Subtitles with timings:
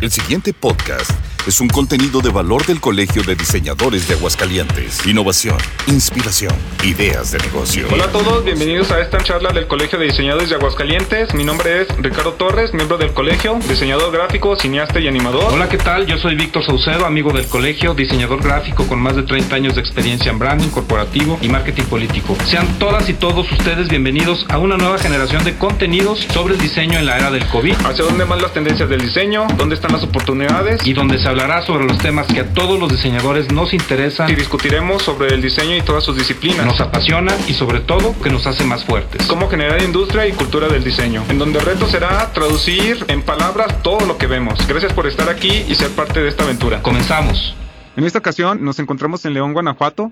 [0.00, 1.10] El siguiente podcast
[1.48, 5.06] es un contenido de valor del Colegio de Diseñadores de Aguascalientes.
[5.06, 6.52] Innovación, inspiración,
[6.84, 7.88] ideas de negocio.
[7.90, 11.32] Hola a todos, bienvenidos a esta charla del Colegio de Diseñadores de Aguascalientes.
[11.32, 15.50] Mi nombre es Ricardo Torres, miembro del colegio, diseñador gráfico, cineasta y animador.
[15.50, 16.04] Hola, ¿qué tal?
[16.04, 19.80] Yo soy Víctor Saucedo, amigo del colegio, diseñador gráfico con más de 30 años de
[19.80, 22.36] experiencia en branding corporativo y marketing político.
[22.44, 26.98] Sean todas y todos ustedes bienvenidos a una nueva generación de contenidos sobre el diseño
[26.98, 27.74] en la era del COVID.
[27.86, 29.46] ¿Hacia dónde van las tendencias del diseño?
[29.56, 30.86] ¿Dónde están las oportunidades?
[30.86, 34.34] Y donde se hablará sobre los temas que a todos los diseñadores nos interesan y
[34.34, 36.66] discutiremos sobre el diseño y todas sus disciplinas.
[36.66, 39.24] Nos apasiona y sobre todo que nos hace más fuertes.
[39.28, 43.84] Cómo generar industria y cultura del diseño, en donde el reto será traducir en palabras
[43.84, 44.66] todo lo que vemos.
[44.66, 46.82] Gracias por estar aquí y ser parte de esta aventura.
[46.82, 47.54] Comenzamos.
[47.96, 50.10] En esta ocasión nos encontramos en León, Guanajuato,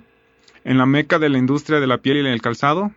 [0.63, 2.93] en la meca de la industria de la piel y el calzado,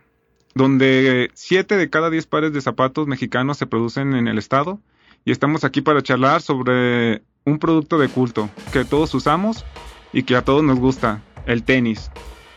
[0.54, 4.78] donde 7 de cada 10 pares de zapatos mexicanos se producen en el estado
[5.24, 9.64] y estamos aquí para charlar sobre un producto de culto que todos usamos
[10.12, 12.10] y que a todos nos gusta, el tenis.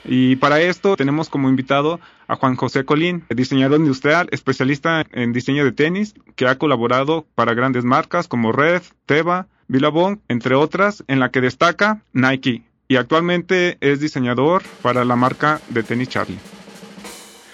[0.06, 5.64] Y para esto tenemos como invitado a Juan José Colín, diseñador industrial, especialista en diseño
[5.64, 11.20] de tenis, que ha colaborado para grandes marcas como Red, Teva, Billabong, entre otras, en
[11.20, 12.64] la que destaca Nike.
[12.88, 16.40] Y actualmente es diseñador para la marca de tenis Charlie.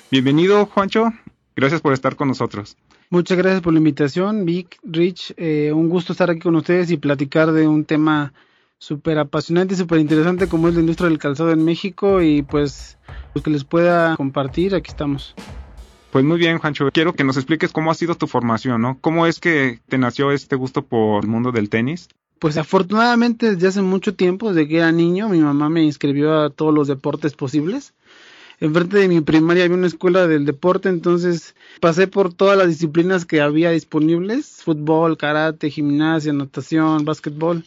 [0.09, 1.13] Bienvenido, Juancho.
[1.55, 2.77] Gracias por estar con nosotros.
[3.11, 5.33] Muchas gracias por la invitación, Vic, Rich.
[5.37, 8.33] Eh, un gusto estar aquí con ustedes y platicar de un tema
[8.77, 12.99] súper apasionante y súper interesante como es la industria del calzado en México y pues
[13.33, 15.33] lo que les pueda compartir, aquí estamos.
[16.11, 16.89] Pues muy bien, Juancho.
[16.93, 18.99] Quiero que nos expliques cómo ha sido tu formación, ¿no?
[19.01, 22.09] ¿Cómo es que te nació este gusto por el mundo del tenis?
[22.37, 26.51] Pues afortunadamente desde hace mucho tiempo, desde que era niño, mi mamá me inscribió a
[26.51, 27.95] todos los deportes posibles
[28.59, 33.25] enfrente de mi primaria había una escuela del deporte, entonces pasé por todas las disciplinas
[33.25, 37.65] que había disponibles, fútbol, karate, gimnasia, natación, básquetbol.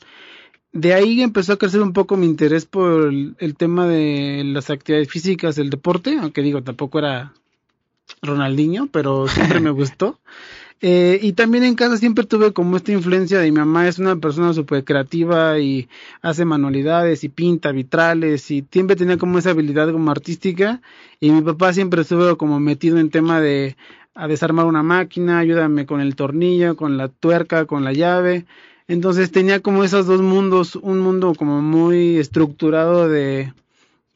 [0.72, 4.70] De ahí empezó a crecer un poco mi interés por el, el tema de las
[4.70, 7.34] actividades físicas, el deporte, aunque digo, tampoco era
[8.20, 10.19] Ronaldinho, pero siempre me gustó.
[10.84, 14.16] Eh, y también en casa siempre tuve como esta influencia de mi mamá, es una
[14.16, 15.88] persona súper creativa y
[16.22, 20.82] hace manualidades y pinta vitrales y siempre tenía como esa habilidad como artística
[21.20, 23.76] y mi papá siempre estuvo como metido en tema de
[24.15, 28.44] a desarmar una máquina, ayúdame con el tornillo, con la tuerca, con la llave.
[28.88, 33.54] Entonces tenía como esos dos mundos, un mundo como muy estructurado de,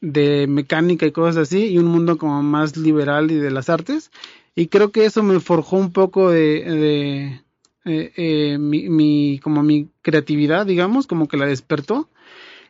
[0.01, 4.11] de mecánica y cosas así y un mundo como más liberal y de las artes
[4.57, 7.43] y creo que eso me forjó un poco de, de
[7.85, 12.09] eh, eh, mi, mi, como mi creatividad, digamos, como que la despertó.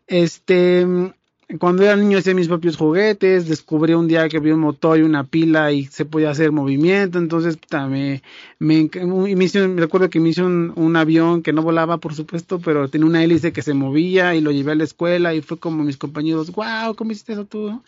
[0.06, 0.86] Este,
[1.60, 5.04] cuando era niño hacía mis propios juguetes, descubrí un día que había un motor y
[5.04, 8.22] una pila y se podía hacer movimiento, entonces me,
[8.60, 12.90] me, me, me recuerdo que me un, un, avión que no volaba, por supuesto, pero
[12.90, 15.86] tenía una hélice que se movía y lo llevé a la escuela y fue como
[15.86, 17.82] mis compañeros, wow, ¿cómo hiciste eso tú?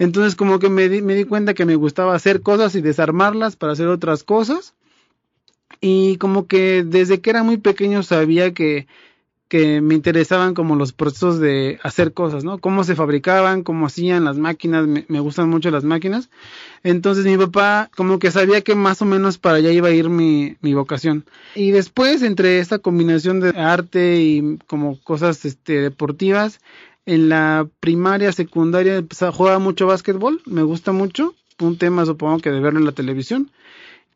[0.00, 3.54] Entonces como que me di, me di cuenta que me gustaba hacer cosas y desarmarlas
[3.54, 4.74] para hacer otras cosas.
[5.80, 8.86] Y como que desde que era muy pequeño sabía que
[9.48, 12.58] que me interesaban como los procesos de hacer cosas, ¿no?
[12.58, 16.30] Cómo se fabricaban, cómo hacían las máquinas, me, gustan mucho las máquinas.
[16.82, 20.08] Entonces mi papá como que sabía que más o menos para allá iba a ir
[20.08, 21.24] mi, mi vocación.
[21.54, 26.58] Y después, entre esta combinación de arte y como cosas este, deportivas,
[27.06, 32.40] en la primaria, secundaria, empecé a jugar mucho básquetbol, me gusta mucho, un tema supongo
[32.40, 33.50] que de verlo en la televisión.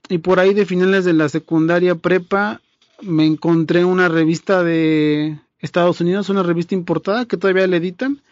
[0.09, 2.61] Y por ahí de finales de la secundaria prepa
[3.03, 8.23] me encontré una revista de Estados Unidos, una revista importada que todavía le editan,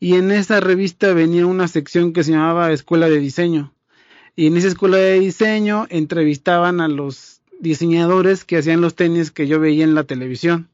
[0.00, 3.72] y en esa revista venía una sección que se llamaba Escuela de Diseño.
[4.34, 9.46] Y en esa escuela de diseño entrevistaban a los diseñadores que hacían los tenis que
[9.46, 10.68] yo veía en la televisión.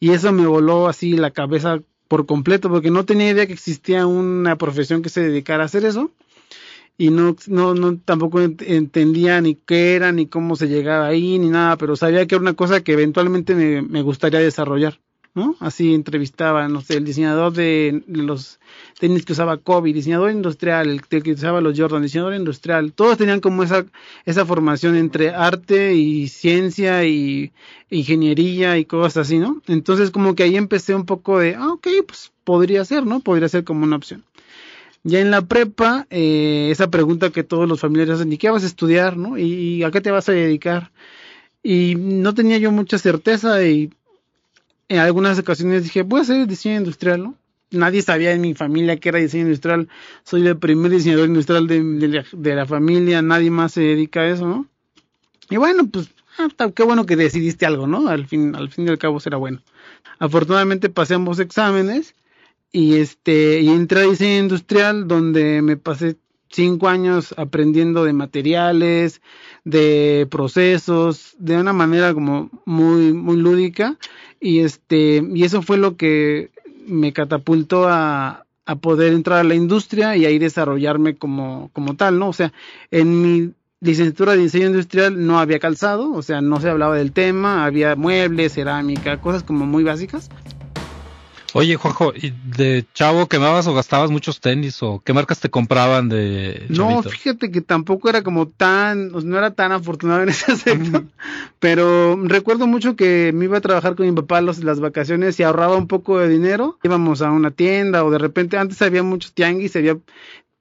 [0.00, 4.06] Y eso me voló así la cabeza por completo, porque no tenía idea que existía
[4.06, 6.10] una profesión que se dedicara a hacer eso
[7.02, 11.50] y no, no, no tampoco entendía ni qué era, ni cómo se llegaba ahí, ni
[11.50, 15.00] nada, pero sabía que era una cosa que eventualmente me, me gustaría desarrollar,
[15.34, 15.56] ¿no?
[15.58, 18.60] Así entrevistaba, no sé, el diseñador de, los
[19.00, 23.40] tenis que usaba Kobe, diseñador industrial, el, que usaba los Jordan, diseñador industrial, todos tenían
[23.40, 23.84] como esa,
[24.24, 27.50] esa formación entre arte y ciencia y
[27.90, 29.60] ingeniería y cosas así, ¿no?
[29.66, 33.18] Entonces como que ahí empecé un poco de, ah, ok, pues podría ser, ¿no?
[33.18, 34.22] Podría ser como una opción.
[35.04, 38.62] Ya en la prepa, eh, esa pregunta que todos los familiares hacen, ¿y qué vas
[38.62, 39.36] a estudiar, no?
[39.36, 40.92] ¿Y, ¿Y, a qué te vas a dedicar?
[41.62, 43.92] Y no tenía yo mucha certeza y
[44.88, 47.34] en algunas ocasiones dije, voy a hacer diseño industrial, ¿no?
[47.70, 49.88] Nadie sabía en mi familia que era diseño industrial.
[50.24, 54.46] Soy el primer diseñador industrial de, de la familia, nadie más se dedica a eso,
[54.46, 54.66] ¿no?
[55.50, 58.08] Y bueno, pues ah, qué bueno que decidiste algo, ¿no?
[58.08, 59.62] Al fin, al fin y al cabo será bueno.
[60.18, 62.14] Afortunadamente pasé ambos exámenes
[62.72, 66.16] y este, y entré a diseño industrial donde me pasé
[66.48, 69.20] cinco años aprendiendo de materiales,
[69.64, 73.98] de procesos, de una manera como muy, muy lúdica.
[74.40, 76.50] Y este, y eso fue lo que
[76.86, 82.18] me catapultó a, a poder entrar a la industria y ahí desarrollarme como, como tal,
[82.18, 82.28] ¿no?
[82.28, 82.52] O sea,
[82.90, 87.12] en mi licenciatura de diseño industrial no había calzado, o sea, no se hablaba del
[87.12, 90.30] tema, había muebles, cerámica, cosas como muy básicas.
[91.54, 96.08] Oye, Juanjo, ¿y de chavo quemabas o gastabas muchos tenis o qué marcas te compraban
[96.08, 101.04] de No, fíjate que tampoco era como tan, no era tan afortunado en ese aspecto,
[101.58, 105.42] pero recuerdo mucho que me iba a trabajar con mi papá los, las vacaciones y
[105.42, 109.34] ahorraba un poco de dinero, íbamos a una tienda o de repente antes había muchos
[109.34, 109.98] tianguis, había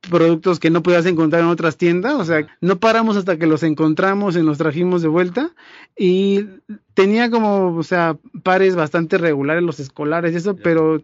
[0.10, 3.64] productos que no podías encontrar en otras tiendas, o sea, no paramos hasta que los
[3.64, 5.52] encontramos y los trajimos de vuelta.
[5.98, 6.46] Y
[6.94, 11.04] tenía como, o sea, pares bastante regulares los escolares y eso, pero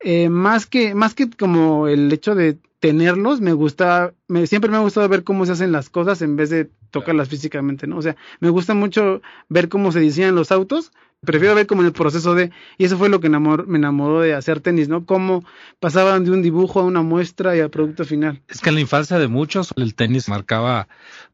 [0.00, 4.76] eh, más que más que como el hecho de tenerlos, me gusta, me, siempre me
[4.76, 7.98] ha gustado ver cómo se hacen las cosas en vez de tocarlas físicamente, ¿no?
[7.98, 11.86] O sea, me gusta mucho ver cómo se diseñan los autos prefiero ver como en
[11.86, 15.04] el proceso de, y eso fue lo que me enamoró de hacer tenis, ¿no?
[15.04, 15.44] Cómo
[15.80, 18.40] pasaban de un dibujo a una muestra y al producto final.
[18.48, 20.88] Es que en la infancia de muchos el tenis marcaba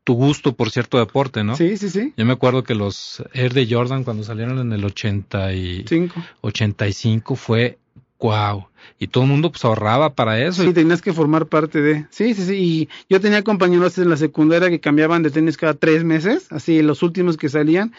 [0.04, 1.56] tu gusto por cierto deporte, ¿no?
[1.56, 2.12] Sí, sí, sí.
[2.16, 7.78] Yo me acuerdo que los Air de Jordan cuando salieron en el 85, 85 fue
[8.24, 8.66] wow.
[8.98, 10.62] Y todo el mundo pues ahorraba para eso.
[10.62, 12.06] Sí, tenías que formar parte de.
[12.10, 12.54] Sí, sí, sí.
[12.56, 16.80] Y yo tenía compañeros en la secundaria que cambiaban de tenis cada tres meses, así
[16.82, 17.92] los últimos que salían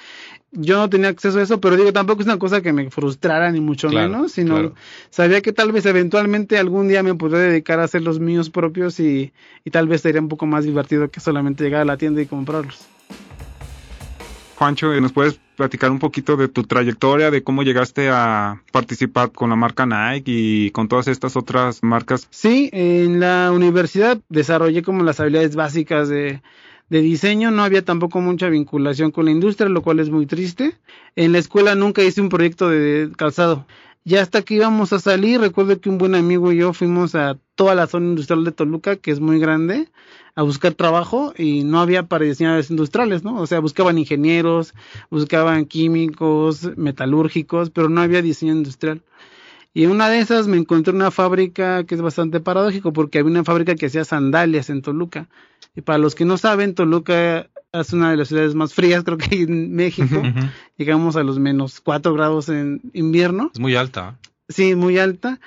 [0.57, 3.51] yo no tenía acceso a eso, pero digo, tampoco es una cosa que me frustrara
[3.51, 4.73] ni mucho menos, sino
[5.09, 8.99] sabía que tal vez eventualmente algún día me podría dedicar a hacer los míos propios
[8.99, 9.33] y,
[9.63, 12.25] y tal vez sería un poco más divertido que solamente llegar a la tienda y
[12.25, 12.87] comprarlos.
[14.55, 19.49] Juancho, ¿nos puedes platicar un poquito de tu trayectoria, de cómo llegaste a participar con
[19.49, 22.27] la marca Nike y con todas estas otras marcas?
[22.29, 26.41] Sí, en la universidad desarrollé como las habilidades básicas de
[26.89, 30.77] diseño no había tampoco mucha vinculación con la industria, lo cual es muy triste.
[31.15, 33.65] En la escuela nunca hice un proyecto de calzado.
[34.07, 37.39] Ya hasta que íbamos a salir, recuerdo que un buen amigo y yo fuimos a
[37.55, 39.89] toda la zona industrial de Toluca, que es muy grande,
[40.35, 43.41] a buscar trabajo y no había para diseñadores industriales, ¿no?
[43.41, 44.75] O sea, buscaban ingenieros,
[45.09, 49.01] buscaban químicos, metalúrgicos, pero no había diseño industrial.
[49.73, 53.31] Y en una de esas me encontré una fábrica que es bastante paradójico porque había
[53.31, 55.29] una fábrica que hacía sandalias en Toluca.
[55.75, 57.49] Y para los que no saben, Toluca
[57.81, 60.21] es una de las ciudades más frías, creo que en México.
[60.77, 63.51] Llegamos a los menos 4 grados en invierno.
[63.53, 64.17] Es muy alta.
[64.49, 65.39] Sí, muy alta.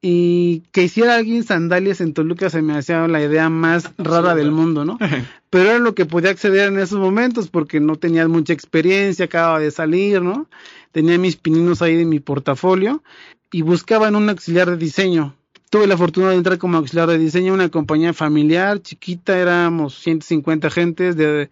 [0.00, 4.52] Y que hiciera alguien sandalias en Toluca se me hacía la idea más rara del
[4.52, 4.98] mundo, ¿no?
[5.50, 9.58] Pero era lo que podía acceder en esos momentos porque no tenía mucha experiencia, acababa
[9.58, 10.48] de salir, ¿no?
[10.92, 13.02] Tenía mis pininos ahí de mi portafolio
[13.50, 15.34] y buscaban un auxiliar de diseño.
[15.70, 19.98] Tuve la fortuna de entrar como auxiliar de diseño en una compañía familiar, chiquita, éramos
[19.98, 21.50] 150 gentes de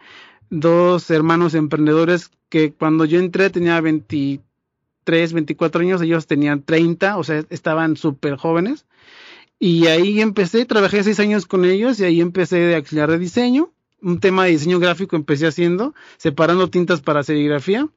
[0.50, 7.24] dos hermanos emprendedores que cuando yo entré tenía 23, 24 años, ellos tenían 30, o
[7.24, 8.86] sea, estaban súper jóvenes.
[9.58, 13.72] Y ahí empecé, trabajé seis años con ellos y ahí empecé de auxiliar de diseño.
[14.00, 17.88] Un tema de diseño gráfico empecé haciendo, separando tintas para serigrafía.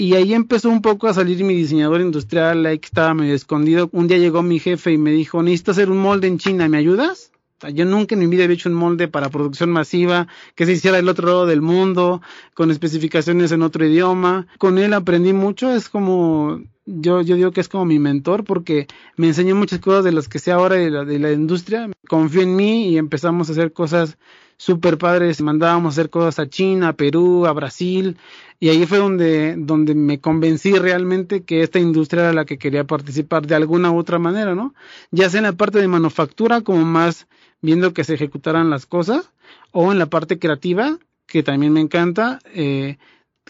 [0.00, 3.88] Y ahí empezó un poco a salir mi diseñador industrial, ahí que estaba medio escondido.
[3.90, 6.78] Un día llegó mi jefe y me dijo, necesito hacer un molde en China, ¿me
[6.78, 7.32] ayudas?
[7.74, 10.98] yo nunca en mi vida había hecho un molde para producción masiva, que se hiciera
[10.98, 12.22] del otro lado del mundo,
[12.54, 14.46] con especificaciones en otro idioma.
[14.58, 18.86] Con él aprendí mucho, es como, yo, yo digo que es como mi mentor, porque
[19.16, 21.90] me enseñó muchas cosas de las que sé ahora de la, de la industria.
[22.08, 24.16] Confió en mí y empezamos a hacer cosas
[24.58, 25.40] súper padres.
[25.40, 28.18] Mandábamos hacer cosas a China, a Perú, a Brasil.
[28.60, 32.84] Y ahí fue donde, donde me convencí realmente que esta industria era la que quería
[32.84, 34.74] participar de alguna u otra manera, ¿no?
[35.10, 37.28] Ya sea en la parte de manufactura, como más
[37.62, 39.32] viendo que se ejecutaran las cosas,
[39.72, 42.98] o en la parte creativa, que también me encanta, eh,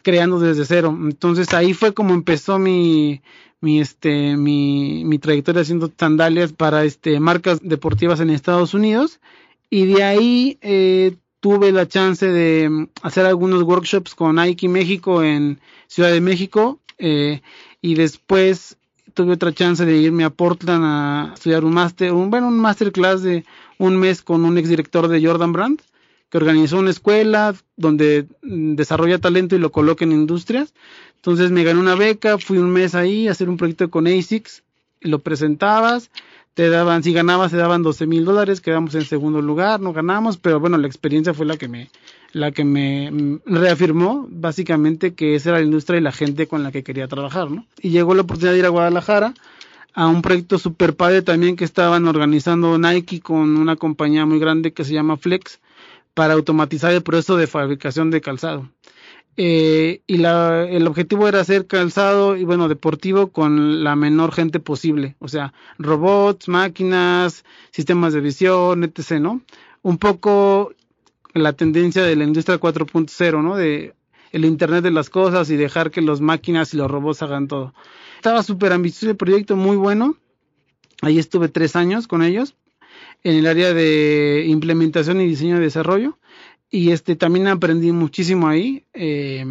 [0.03, 0.97] creando desde cero.
[1.01, 3.23] Entonces ahí fue como empezó mi,
[3.61, 9.21] mi este mi, mi trayectoria haciendo sandalias para este marcas deportivas en Estados Unidos
[9.71, 15.23] y de ahí eh, tuve la chance de mm, hacer algunos workshops con Nike México
[15.23, 17.43] en Ciudad de México eh,
[17.81, 18.77] y después
[19.15, 23.23] tuve otra chance de irme a Portland a estudiar un máster, un, bueno, un masterclass
[23.23, 23.45] de
[23.79, 25.81] un mes con un exdirector de Jordan Brand
[26.31, 30.75] que organizó una escuela donde mm, desarrolla talento y lo coloca en industrias.
[31.17, 34.63] Entonces me gané una beca, fui un mes ahí a hacer un proyecto con ASICS,
[35.01, 36.11] lo presentabas,
[36.59, 40.39] te daban, si ganabas, te daban 12 mil dólares, quedamos en segundo lugar, no ganamos,
[40.39, 41.89] pero bueno, la experiencia fue la que me,
[42.33, 46.73] la que me reafirmó básicamente que esa era la industria y la gente con la
[46.73, 47.65] que quería trabajar, ¿no?
[47.81, 49.35] Y llegó la oportunidad de ir a Guadalajara
[49.95, 54.73] a un proyecto super padre también que estaban organizando Nike con una compañía muy grande
[54.73, 55.61] que se llama Flex
[56.13, 58.69] para automatizar el proceso de fabricación de calzado.
[59.41, 64.59] Eh, y la, el objetivo era hacer calzado y bueno deportivo con la menor gente
[64.59, 69.41] posible, o sea, robots, máquinas, sistemas de visión, etc., ¿no?
[69.83, 70.73] Un poco
[71.35, 73.55] la tendencia de la industria 4.0, ¿no?
[73.55, 73.95] De
[74.33, 77.75] el Internet de las cosas y dejar que las máquinas y los robots hagan todo.
[78.17, 80.17] Estaba súper ambicioso el proyecto, muy bueno.
[81.01, 82.57] Ahí estuve tres años con ellos
[83.23, 86.19] en el área de implementación y diseño de desarrollo.
[86.71, 89.45] Y este también aprendí muchísimo ahí, eh,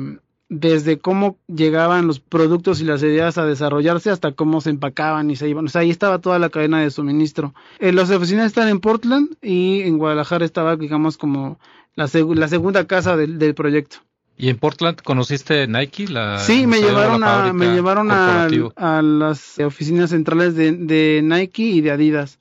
[0.49, 5.35] desde cómo llegaban los productos y las ideas a desarrollarse hasta cómo se empacaban y
[5.35, 5.65] se iban.
[5.65, 7.53] O sea, ahí estaba toda la cadena de suministro.
[7.79, 11.59] Eh, las oficinas están en Portland y en Guadalajara estaba, digamos, como
[11.95, 13.97] la, la segunda casa del, proyecto.
[14.37, 16.07] ¿Y en Portland conociste Nike?
[16.07, 21.81] La, sí, me llevaron, a, me llevaron a, las oficinas centrales de, de, Nike y
[21.81, 22.39] de Adidas.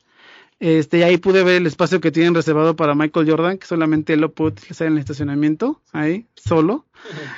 [0.58, 4.14] Este, y ahí pude ver el espacio que tienen reservado para Michael Jordan, que solamente
[4.14, 6.86] él lo puede utilizar en el estacionamiento, ahí, solo.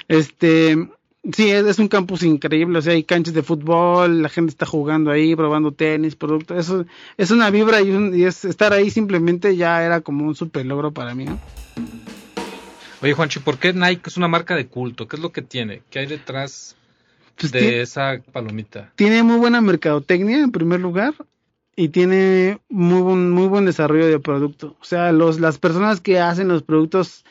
[0.07, 0.89] Este,
[1.33, 5.11] sí, es, un campus increíble, o sea, hay canchas de fútbol, la gente está jugando
[5.11, 9.85] ahí, probando tenis, productos, eso es una vibra y, y es, estar ahí simplemente ya
[9.85, 11.41] era como un super logro para mí, ¿no?
[13.01, 15.07] Oye, Juanchi, ¿por qué Nike es una marca de culto?
[15.07, 15.83] ¿Qué es lo que tiene?
[15.91, 16.75] ¿Qué hay detrás
[17.37, 18.91] pues de esa palomita?
[18.97, 21.15] Tiene muy buena mercadotecnia, en primer lugar,
[21.78, 24.76] y tiene muy buen, muy buen desarrollo de producto.
[24.80, 27.25] O sea, los, las personas que hacen los productos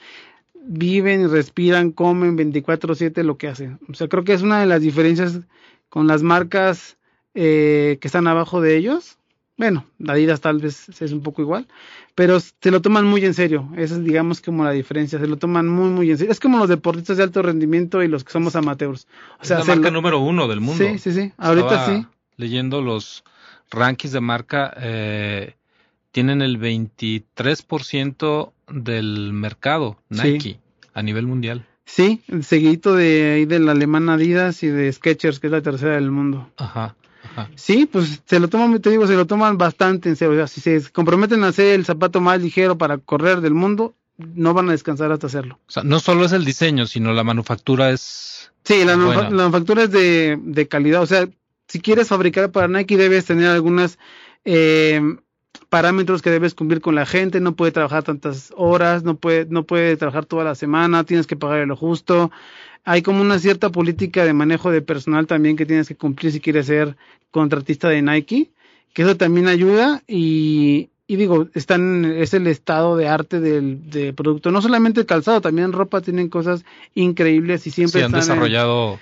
[0.53, 3.77] viven respiran, comen 24/7 lo que hacen.
[3.89, 5.41] O sea, creo que es una de las diferencias
[5.89, 6.97] con las marcas
[7.35, 9.17] eh, que están abajo de ellos.
[9.57, 11.67] Bueno, Adidas tal vez es un poco igual,
[12.15, 13.69] pero se lo toman muy en serio.
[13.75, 15.19] Esa es, digamos, como la diferencia.
[15.19, 16.31] Se lo toman muy, muy en serio.
[16.31, 19.07] Es como los deportistas de alto rendimiento y los que somos amateurs.
[19.41, 20.85] O sea, es la marca número uno del mundo.
[20.85, 21.33] Sí, sí, sí.
[21.35, 22.05] Ahorita sí.
[22.37, 23.25] Leyendo los
[23.69, 25.55] rankings de marca, eh,
[26.11, 30.59] tienen el 23% del mercado Nike
[30.93, 31.65] a nivel mundial.
[31.85, 36.11] Sí, seguidito de ahí del alemán Adidas y de Skechers, que es la tercera del
[36.11, 36.49] mundo.
[36.57, 36.95] Ajá.
[37.55, 40.33] Sí, pues se lo toman, te digo, se lo toman bastante en serio.
[40.33, 43.93] O sea, si se comprometen a hacer el zapato más ligero para correr del mundo,
[44.17, 45.59] no van a descansar hasta hacerlo.
[45.67, 48.51] O sea, no solo es el diseño, sino la manufactura es.
[48.63, 51.01] Sí, la, manufactura es de, de, calidad.
[51.01, 51.27] O sea,
[51.67, 53.97] si quieres fabricar para Nike, debes tener algunas
[54.45, 55.01] eh,
[55.69, 57.39] parámetros que debes cumplir con la gente.
[57.39, 61.35] No puede trabajar tantas horas, no puede, no puede trabajar toda la semana, tienes que
[61.35, 62.31] pagar lo justo
[62.89, 66.39] hay como una cierta política de manejo de personal también que tienes que cumplir si
[66.39, 66.95] quieres ser
[67.31, 68.49] contratista de Nike,
[68.93, 74.51] que eso también ayuda y, y digo, están, es el estado de arte del, producto.
[74.51, 76.63] No solamente el calzado, también ropa tienen cosas
[76.95, 79.01] increíbles y siempre sí, han desarrollado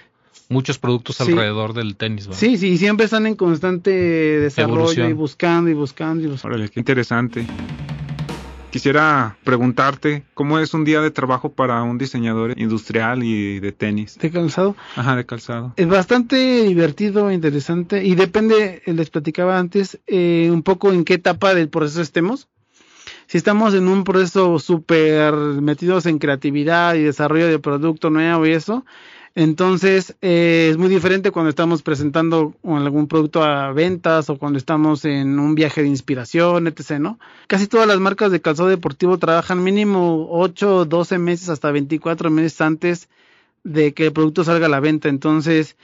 [0.50, 2.30] muchos productos alrededor del tenis.
[2.32, 6.56] Sí, sí, siempre están en constante desarrollo y buscando y buscando y buscando.
[6.56, 7.46] Órale, qué interesante.
[8.76, 14.18] Quisiera preguntarte, ¿cómo es un día de trabajo para un diseñador industrial y de tenis?
[14.20, 14.76] ¿De calzado?
[14.98, 15.72] Ajá, de calzado.
[15.78, 21.56] Es bastante divertido, interesante y depende, les platicaba antes, eh, un poco en qué etapa
[21.56, 22.50] del proceso estemos.
[23.28, 28.52] Si estamos en un proceso súper metidos en creatividad y desarrollo de producto nuevo y
[28.52, 28.86] eso,
[29.36, 35.04] entonces, eh, es muy diferente cuando estamos presentando algún producto a ventas o cuando estamos
[35.04, 37.20] en un viaje de inspiración, etc., ¿no?
[37.48, 42.62] Casi todas las marcas de calzado deportivo trabajan mínimo 8, 12 meses hasta 24 meses
[42.62, 43.10] antes
[43.66, 45.10] de que el producto salga a la venta.
[45.10, 45.76] Entonces,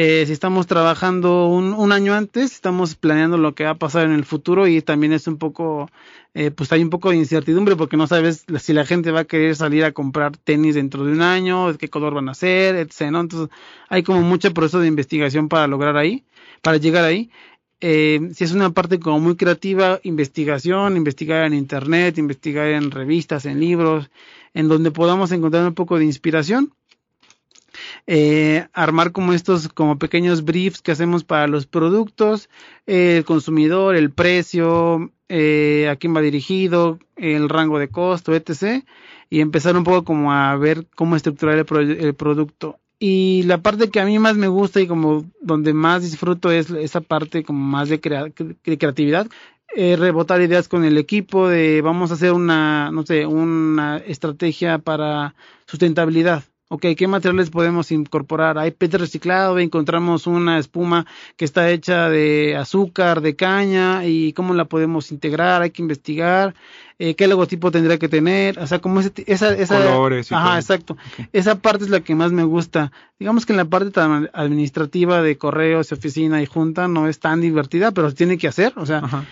[0.00, 4.06] eh, si estamos trabajando un, un, año antes, estamos planeando lo que va a pasar
[4.06, 5.90] en el futuro y también es un poco,
[6.34, 9.24] eh, pues hay un poco de incertidumbre porque no sabes si la gente va a
[9.24, 13.00] querer salir a comprar tenis dentro de un año, qué color van a ser, etc.
[13.00, 13.48] Entonces
[13.88, 16.22] hay como mucho proceso de investigación para lograr ahí,
[16.62, 17.32] para llegar ahí.
[17.80, 23.46] Eh, si es una parte como muy creativa, investigación, investigar en internet, investigar en revistas,
[23.46, 24.10] en libros,
[24.54, 26.72] en donde podamos encontrar un poco de inspiración
[28.06, 32.48] eh, armar como estos como pequeños briefs que hacemos para los productos,
[32.86, 38.84] el consumidor, el precio, eh, a quién va dirigido, el rango de costo, etc.
[39.28, 42.78] Y empezar un poco como a ver cómo estructurar el, producto.
[42.98, 46.70] Y la parte que a mí más me gusta y como donde más disfruto es
[46.70, 49.28] esa parte como más de, creatividad.
[49.76, 54.78] Eh, rebotar ideas con el equipo de vamos a hacer una, no sé, una estrategia
[54.78, 55.34] para
[55.66, 58.58] sustentabilidad ok, ¿qué materiales podemos incorporar?
[58.58, 61.06] Hay PET reciclado, encontramos una espuma
[61.36, 66.54] que está hecha de azúcar, de caña, y cómo la podemos integrar, hay que investigar.
[66.98, 70.46] eh, qué logotipo tendría que tener, o sea, como ese, esa, esa, Colores y ajá,
[70.48, 70.56] todo.
[70.58, 70.96] exacto,
[71.32, 72.90] esa parte es la que más me gusta.
[73.20, 77.40] Digamos que en la parte tan administrativa de correos, oficina y junta no es tan
[77.40, 79.24] divertida, pero se tiene que hacer, o sea, Ajá.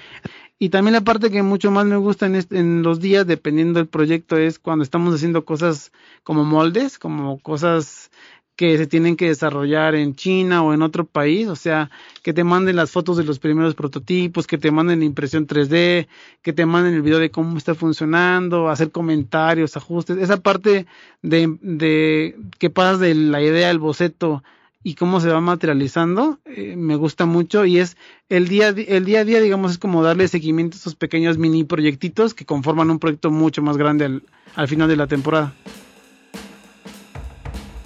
[0.59, 3.79] Y también la parte que mucho más me gusta en, este- en los días, dependiendo
[3.79, 8.11] del proyecto, es cuando estamos haciendo cosas como moldes, como cosas
[8.57, 11.91] que se tienen que desarrollar en China o en otro país, o sea,
[12.23, 16.09] que te manden las fotos de los primeros prototipos, que te manden la impresión 3D,
[16.43, 20.87] que te manden el video de cómo está funcionando, hacer comentarios, ajustes, esa parte
[21.21, 24.43] de, de que pasas de la idea al boceto
[24.87, 27.97] y cómo se va materializando, eh, me gusta mucho y es
[28.29, 31.65] el día, el día a día, digamos, es como darle seguimiento a esos pequeños mini
[31.65, 34.23] proyectitos que conforman un proyecto mucho más grande al,
[34.55, 35.53] al final de la temporada.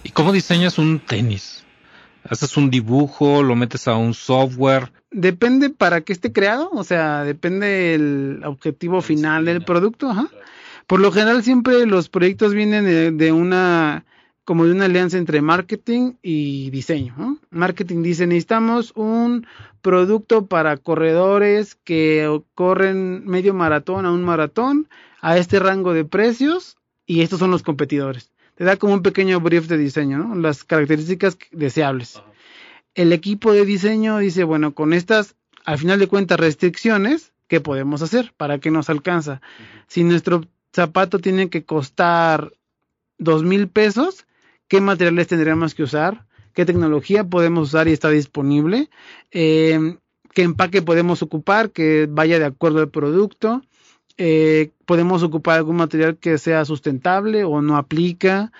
[0.04, 1.64] ¿Y cómo diseñas un tenis?
[2.28, 3.42] ¿Haces un dibujo?
[3.42, 4.92] ¿Lo metes a un software?
[5.10, 10.28] Depende para que esté creado, o sea, depende el objetivo final del producto, ajá.
[10.86, 14.04] Por lo general siempre los proyectos vienen de, de una
[14.50, 17.14] como de una alianza entre marketing y diseño.
[17.16, 17.38] ¿no?
[17.50, 19.46] Marketing dice necesitamos un
[19.80, 24.88] producto para corredores que corren medio maratón a un maratón
[25.20, 28.32] a este rango de precios y estos son los competidores.
[28.56, 30.34] Te da como un pequeño brief de diseño, ¿no?
[30.34, 32.20] las características deseables.
[32.96, 38.02] El equipo de diseño dice, bueno, con estas, al final de cuentas, restricciones, ¿qué podemos
[38.02, 38.34] hacer?
[38.36, 39.42] ¿Para qué nos alcanza?
[39.86, 42.52] Si nuestro zapato tiene que costar
[43.16, 44.26] dos mil pesos,
[44.70, 46.24] ¿qué materiales tendríamos que usar?
[46.54, 48.88] ¿Qué tecnología podemos usar y está disponible?
[49.32, 49.96] Eh,
[50.32, 53.62] ¿Qué empaque podemos ocupar que vaya de acuerdo al producto?
[54.16, 58.52] Eh, podemos ocupar algún material que sea sustentable o no aplica.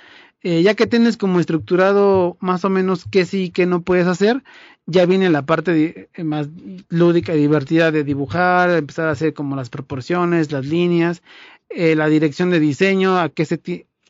[0.43, 4.09] Eh, ya que tienes como estructurado más o menos qué sí y qué no puedes
[4.09, 4.43] hacer,
[4.87, 6.49] ya viene la parte más
[6.89, 11.23] lúdica y divertida de dibujar, empezar a hacer como las proporciones, las líneas,
[11.69, 13.61] la dirección de diseño, a qué se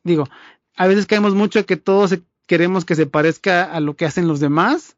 [0.05, 0.29] digo,
[0.77, 4.41] a veces caemos mucho que todos queremos que se parezca a lo que hacen los
[4.41, 4.97] demás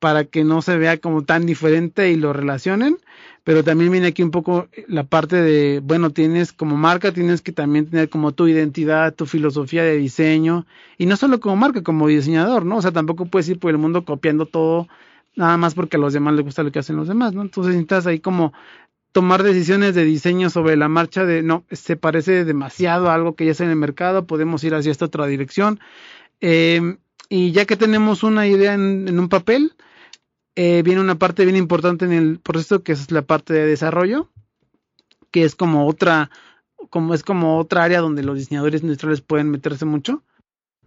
[0.00, 2.96] para que no se vea como tan diferente y lo relacionen,
[3.44, 7.52] pero también viene aquí un poco la parte de, bueno, tienes como marca, tienes que
[7.52, 12.08] también tener como tu identidad, tu filosofía de diseño, y no solo como marca, como
[12.08, 12.78] diseñador, ¿no?
[12.78, 14.88] O sea, tampoco puedes ir por el mundo copiando todo,
[15.36, 17.42] nada más porque a los demás les gusta lo que hacen los demás, ¿no?
[17.42, 18.54] Entonces necesitas ahí como
[19.12, 23.44] tomar decisiones de diseño sobre la marcha de, no, se parece demasiado a algo que
[23.44, 25.80] ya está en el mercado, podemos ir hacia esta otra dirección.
[26.40, 26.96] Eh,
[27.28, 29.74] y ya que tenemos una idea en, en un papel,
[30.56, 34.30] eh, viene una parte bien importante en el proceso que es la parte de desarrollo,
[35.30, 36.30] que es como otra,
[36.90, 40.22] como es como otra área donde los diseñadores industriales pueden meterse mucho.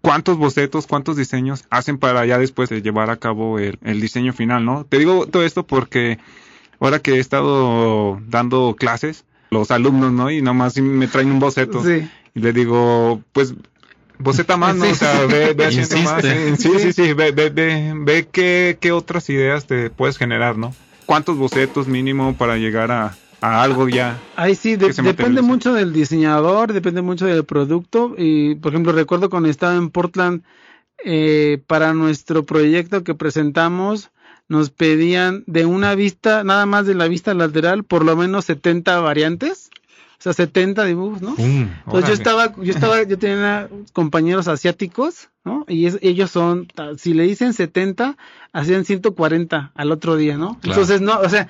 [0.02, 4.34] ¿Cuántos bocetos, cuántos diseños hacen para ya después de llevar a cabo el, el diseño
[4.34, 4.86] final, no?
[4.86, 6.20] Te digo todo esto porque
[6.86, 10.32] ahora que he estado dando clases, los alumnos, ¿no?
[10.32, 11.84] Y nomás me traen un boceto.
[11.84, 12.10] Sí.
[12.36, 13.54] Y le digo, pues,
[14.20, 14.86] boceta más, ¿no?
[14.86, 14.92] Sí.
[14.92, 16.24] O sea, ve, ve haciendo más.
[16.24, 16.56] ¿eh?
[16.58, 20.74] Sí, sí, sí, ve, ve, ve, ve qué, qué otras ideas te puedes generar, ¿no?
[21.06, 24.20] ¿Cuántos bocetos mínimo para llegar a, a algo ya?
[24.36, 28.16] Ahí sí, de- depende mucho del diseñador, depende mucho del producto.
[28.18, 30.42] Y, por ejemplo, recuerdo cuando estaba en Portland,
[31.06, 34.10] eh, para nuestro proyecto que presentamos,
[34.48, 39.00] nos pedían de una vista, nada más de la vista lateral, por lo menos 70
[39.00, 39.70] variantes.
[40.24, 41.36] O sea, 70 dibujos, ¿no?
[41.38, 45.66] Entonces yo estaba, yo estaba, yo tenía compañeros asiáticos, ¿no?
[45.68, 48.16] Y es- ellos son, si le dicen 70,
[48.54, 50.58] hacían 140 al otro día, ¿no?
[50.62, 50.80] Claro.
[50.80, 51.50] Entonces no, o sea,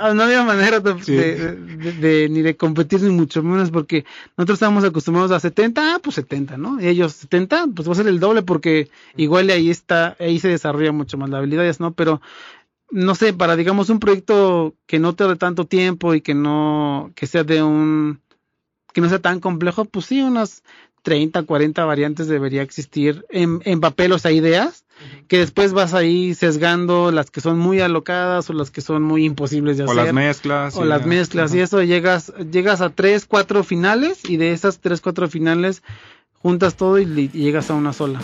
[0.00, 1.12] no, no había manera de, Sí.
[1.12, 4.04] de- de- de- ni de competir ni mucho menos porque
[4.36, 6.80] nosotros estábamos acostumbrados a 70, ah, pues 70, ¿no?
[6.80, 10.46] Y ellos 70, pues va a ser el doble porque igual ahí está, ahí se
[10.48, 11.92] desarrolla mucho más la habilidades, ¿no?
[11.94, 12.22] Pero
[12.94, 17.10] no sé, para digamos un proyecto que no te dé tanto tiempo y que no,
[17.16, 18.20] que sea de un,
[18.92, 20.62] que no sea tan complejo, pues sí, unas
[21.02, 24.84] 30, 40 variantes debería existir en, en papel, o sea, ideas,
[25.26, 29.24] que después vas ahí sesgando las que son muy alocadas o las que son muy
[29.24, 30.04] imposibles de O hacer.
[30.04, 30.76] las mezclas.
[30.76, 31.06] o y las ya.
[31.08, 35.82] mezclas y eso llegas, llegas a tres, cuatro finales y de esas tres, cuatro finales
[36.40, 37.02] juntas todo y,
[37.34, 38.20] y llegas a una sola.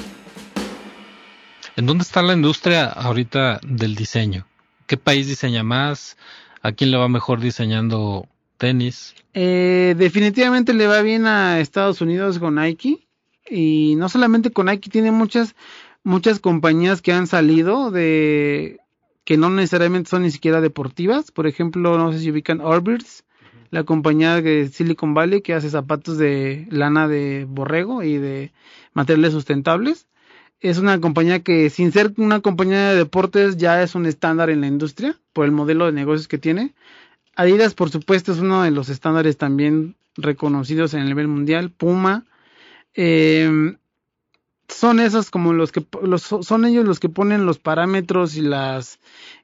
[1.76, 4.46] ¿En dónde está la industria ahorita del diseño?
[4.90, 6.16] ¿Qué país diseña más?
[6.62, 8.26] ¿A quién le va mejor diseñando
[8.58, 9.14] tenis?
[9.34, 13.06] Eh, definitivamente le va bien a Estados Unidos con Nike
[13.48, 15.54] y no solamente con Nike, tiene muchas
[16.02, 18.80] muchas compañías que han salido de
[19.22, 23.22] que no necesariamente son ni siquiera deportivas, por ejemplo, no sé si ubican Orbitz,
[23.70, 28.50] la compañía de Silicon Valley que hace zapatos de lana de borrego y de
[28.92, 30.08] materiales sustentables.
[30.60, 34.60] Es una compañía que sin ser una compañía de deportes ya es un estándar en
[34.60, 36.74] la industria por el modelo de negocios que tiene.
[37.34, 42.26] Adidas, por supuesto, es uno de los estándares también reconocidos en el nivel mundial, Puma.
[42.94, 43.76] Eh,
[44.68, 45.84] son esos como los que
[46.42, 49.00] son ellos los que ponen los parámetros y las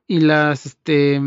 [0.06, 1.20] y las este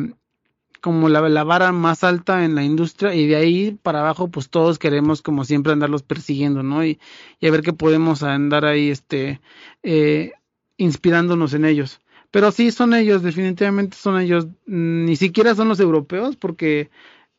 [0.81, 4.49] como la, la, vara más alta en la industria y de ahí para abajo pues
[4.49, 6.99] todos queremos como siempre andarlos persiguiendo no y,
[7.39, 9.41] y a ver qué podemos andar ahí este
[9.83, 10.33] eh,
[10.77, 12.01] inspirándonos en ellos.
[12.31, 14.47] Pero sí son ellos definitivamente son ellos.
[14.65, 16.89] Ni siquiera son los europeos porque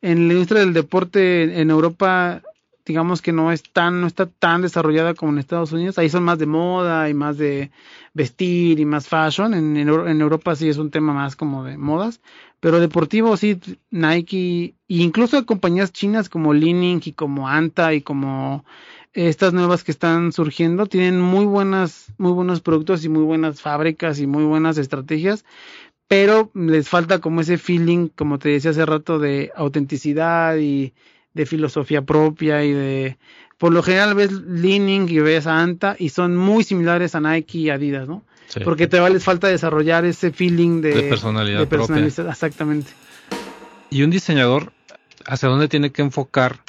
[0.03, 2.43] en la industria del deporte en Europa
[2.91, 5.97] digamos que no es tan, no está tan desarrollada como en Estados Unidos.
[5.97, 7.71] Ahí son más de moda y más de
[8.15, 9.55] vestir y más fashion.
[9.55, 12.21] En, en, Europa sí es un tema más como de modas.
[12.59, 18.65] Pero deportivo sí, Nike, e incluso compañías chinas como Li-Ning y como Anta y como
[19.13, 24.19] estas nuevas que están surgiendo tienen muy buenas, muy buenos productos y muy buenas fábricas
[24.19, 25.45] y muy buenas estrategias
[26.09, 30.93] pero les falta como ese feeling, como te decía hace rato, de autenticidad y,
[31.35, 33.19] de filosofía propia y de...
[33.59, 37.59] Por lo general ves Leaning y ves a Anta y son muy similares a Nike
[37.59, 38.25] y Adidas, ¿no?
[38.65, 42.05] Porque te les falta desarrollar ese feeling de, de personalidad, propia.
[42.05, 42.91] Exactamente.
[43.91, 44.73] Y un diseñador,
[45.27, 46.61] ¿hacia dónde tiene que enfocar?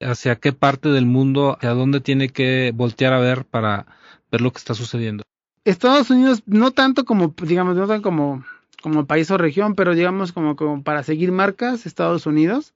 [0.00, 1.56] ¿Hacia qué parte del mundo?
[1.56, 3.86] ¿Hacia dónde tiene que voltear a ver para
[4.30, 5.22] ver lo que está sucediendo?
[5.64, 8.44] Estados Unidos, no tanto como, digamos, no tanto como,
[8.82, 12.74] como país o región, pero digamos como, como para seguir marcas, Estados Unidos.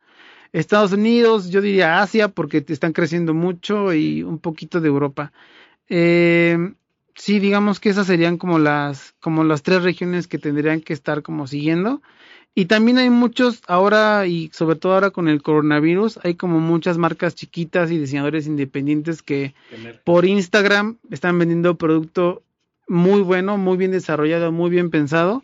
[0.56, 5.30] Estados Unidos, yo diría Asia, porque están creciendo mucho, y un poquito de Europa.
[5.90, 6.72] Eh,
[7.14, 11.22] sí, digamos que esas serían como las, como las tres regiones que tendrían que estar
[11.22, 12.00] como siguiendo.
[12.54, 16.96] Y también hay muchos ahora, y sobre todo ahora con el coronavirus, hay como muchas
[16.96, 19.54] marcas chiquitas y diseñadores independientes que
[20.04, 22.42] por Instagram están vendiendo producto
[22.88, 25.42] muy bueno, muy bien desarrollado, muy bien pensado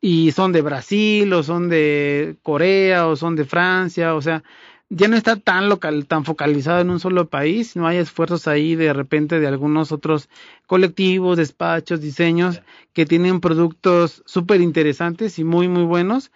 [0.00, 4.42] y son de Brasil o son de Corea o son de Francia, o sea,
[4.90, 8.74] ya no está tan local, tan focalizado en un solo país, no hay esfuerzos ahí
[8.74, 10.28] de repente de algunos otros
[10.66, 16.30] colectivos, despachos, diseños que tienen productos súper interesantes y muy muy buenos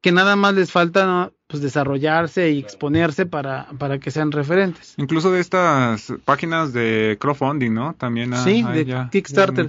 [0.00, 4.94] que nada más les falta pues desarrollarse y exponerse para, para que sean referentes.
[4.98, 7.94] Incluso de estas páginas de crowdfunding, ¿no?
[7.94, 9.66] También Sí, de, Kickstarter.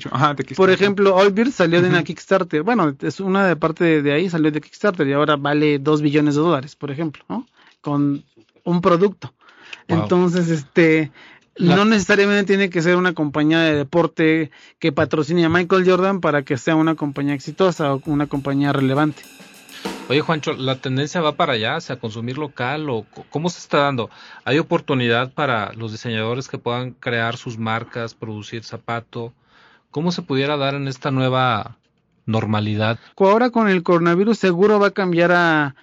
[0.55, 2.61] Por ejemplo, Allbirds salió de una Kickstarter.
[2.61, 6.35] Bueno, es una de parte de ahí, salió de Kickstarter y ahora vale 2 billones
[6.35, 7.47] de dólares, por ejemplo, ¿no?
[7.81, 8.23] Con
[8.63, 9.33] un producto.
[9.87, 11.11] Entonces, este,
[11.57, 16.43] no necesariamente tiene que ser una compañía de deporte que patrocine a Michael Jordan para
[16.43, 19.23] que sea una compañía exitosa o una compañía relevante.
[20.09, 24.09] Oye, Juancho, ¿la tendencia va para allá, hacia consumir local o cómo se está dando?
[24.43, 29.33] ¿Hay oportunidad para los diseñadores que puedan crear sus marcas, producir zapato?
[29.89, 31.77] ¿Cómo se pudiera dar en esta nueva
[32.25, 32.99] normalidad?
[33.17, 35.75] Ahora con el coronavirus seguro va a cambiar a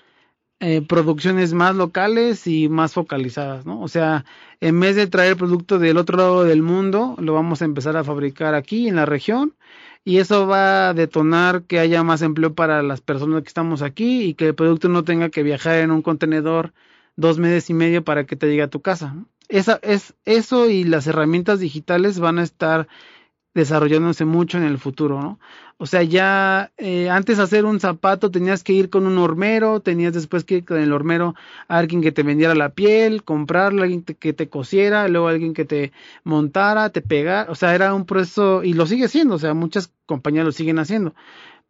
[0.60, 3.80] eh, producciones más locales y más focalizadas, ¿no?
[3.80, 4.24] O sea,
[4.60, 8.02] en vez de traer producto del otro lado del mundo, lo vamos a empezar a
[8.02, 9.54] fabricar aquí en la región
[10.04, 14.22] y eso va a detonar que haya más empleo para las personas que estamos aquí
[14.22, 16.72] y que el producto no tenga que viajar en un contenedor
[17.16, 19.16] dos meses y medio para que te llegue a tu casa.
[19.48, 22.86] Esa, es, eso y las herramientas digitales van a estar
[23.54, 25.38] desarrollándose mucho en el futuro, ¿no?
[25.80, 29.80] O sea, ya eh, antes de hacer un zapato tenías que ir con un hormero,
[29.80, 31.36] tenías después que ir con el hormero
[31.68, 35.64] a alguien que te vendiera la piel, comprarla, alguien que te cosiera, luego alguien que
[35.64, 35.92] te
[36.24, 39.92] montara, te pegara, o sea, era un proceso, y lo sigue siendo, o sea, muchas
[40.04, 41.14] compañías lo siguen haciendo.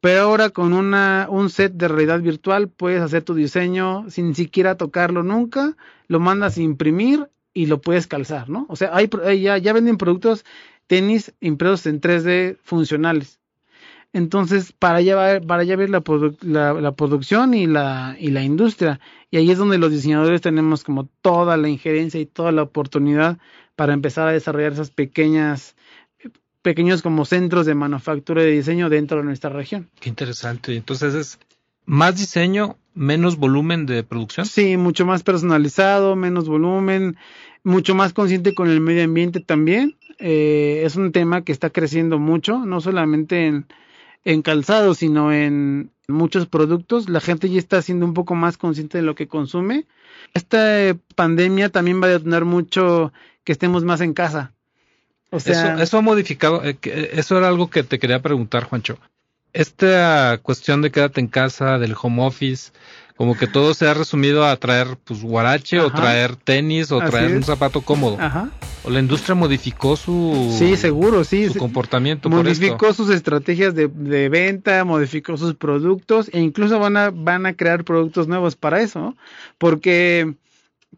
[0.01, 5.23] Pero ahora con un set de realidad virtual puedes hacer tu diseño sin siquiera tocarlo
[5.23, 8.67] nunca, lo mandas a imprimir y lo puedes calzar, ¿no?
[8.69, 10.45] O sea, hay, ya, ya venden productos
[10.87, 13.41] tenis impresos en 3D funcionales.
[14.13, 16.05] Entonces, para allá, va, para allá ver la,
[16.41, 19.01] la, producción y la, y la industria.
[19.33, 23.39] Y ahí es donde los diseñadores tenemos como toda la injerencia y toda la oportunidad
[23.75, 25.75] para empezar a desarrollar esas pequeñas,
[26.63, 29.91] pequeños como centros de manufactura de diseño dentro de nuestra región.
[29.99, 30.77] Qué interesante.
[30.77, 31.41] Entonces es
[31.89, 34.45] más diseño, menos volumen de producción.
[34.45, 37.17] Sí, mucho más personalizado, menos volumen,
[37.69, 39.97] mucho más consciente con el medio ambiente también.
[40.19, 43.67] Eh, es un tema que está creciendo mucho, no solamente en,
[44.25, 47.09] en calzado, sino en muchos productos.
[47.09, 49.87] La gente ya está siendo un poco más consciente de lo que consume.
[50.35, 53.13] Esta pandemia también va a detonar mucho
[53.45, 54.53] que estemos más en casa.
[55.31, 56.79] O sea, eso, ha modificado, eh,
[57.13, 58.99] eso era algo que te quería preguntar, Juancho.
[59.53, 62.73] Esta cuestión de quédate en casa, del home office,
[63.19, 67.37] como que todo se ha resumido a traer pues guarache o traer tenis o traer
[67.37, 68.17] un zapato cómodo.
[68.21, 68.49] Ajá.
[68.85, 74.29] O la industria modificó su Sí, seguro, sí, su comportamiento modificó sus estrategias de, de,
[74.29, 79.01] venta, modificó sus productos e incluso van a van a crear productos nuevos para eso,
[79.01, 79.17] ¿no?
[79.59, 80.35] Porque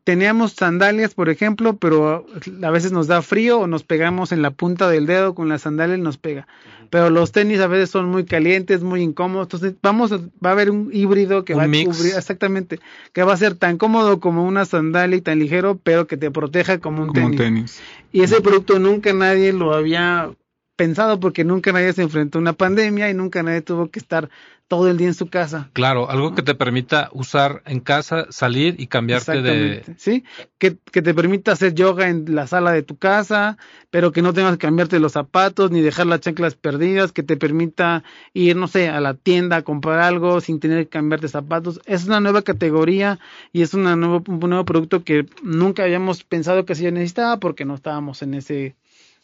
[0.04, 2.26] teníamos sandalias, por ejemplo, pero
[2.62, 5.59] a veces nos da frío o nos pegamos en la punta del dedo con la
[5.59, 6.46] sandalia y nos pega.
[6.90, 9.46] Pero los tenis a veces son muy calientes, muy incómodos.
[9.46, 12.81] Entonces, vamos a, va a haber un híbrido que va a cubrir, exactamente,
[13.12, 16.31] que va a ser tan cómodo como una sandalia y tan ligero, pero que te
[16.31, 17.81] proteja como un, tenis.
[18.12, 20.31] Y ese producto nunca nadie lo había
[20.80, 24.30] pensado porque nunca nadie se enfrentó a una pandemia y nunca nadie tuvo que estar
[24.66, 25.68] todo el día en su casa.
[25.74, 29.82] Claro, algo que te permita usar en casa, salir y cambiarte de...
[29.98, 30.24] Sí,
[30.56, 33.58] que, que, te permita hacer yoga en la sala de tu casa,
[33.90, 37.36] pero que no tengas que cambiarte los zapatos ni dejar las chanclas perdidas, que te
[37.36, 41.82] permita ir, no sé, a la tienda a comprar algo sin tener que cambiarte zapatos.
[41.84, 43.18] Es una nueva categoría
[43.52, 47.66] y es una nuevo, un nuevo producto que nunca habíamos pensado que se necesitaba porque
[47.66, 48.76] no estábamos en ese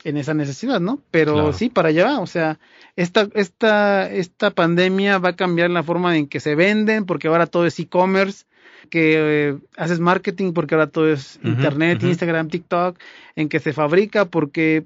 [0.06, 1.00] en esa necesidad, ¿no?
[1.10, 2.60] Pero sí, para allá o sea,
[2.94, 7.46] esta, esta, esta pandemia va a cambiar la forma en que se venden, porque ahora
[7.46, 8.44] todo es e-commerce,
[8.88, 12.98] que eh, haces marketing, porque ahora todo es internet, Instagram, TikTok,
[13.34, 14.84] en que se fabrica, porque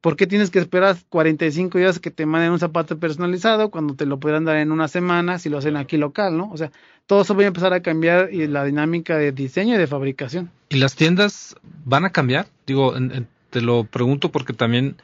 [0.00, 4.06] ¿por qué tienes que esperar 45 días que te manden un zapato personalizado cuando te
[4.06, 6.50] lo podrán dar en una semana si lo hacen aquí local, ¿no?
[6.50, 6.72] O sea,
[7.06, 10.50] todo eso va a empezar a cambiar y la dinámica de diseño y de fabricación.
[10.70, 12.46] ¿Y las tiendas van a cambiar?
[12.66, 14.96] Digo, en, te lo pregunto porque también,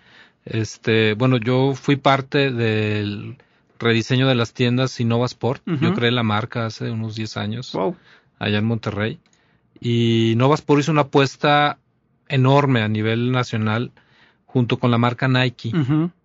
[0.45, 3.37] este, bueno, yo fui parte del
[3.79, 5.63] rediseño de las tiendas Innova Sport.
[5.81, 7.79] Yo creé la marca hace unos 10 años
[8.41, 9.21] allá en Monterrey.
[9.81, 11.79] Y Nova Sport hizo una apuesta
[12.29, 13.93] enorme a nivel nacional
[14.47, 15.71] junto con la marca Nike.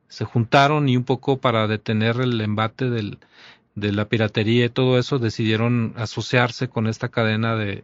[0.08, 3.20] Se juntaron y un poco para detener el embate del,
[3.76, 7.84] de la piratería y todo eso decidieron asociarse con esta cadena de,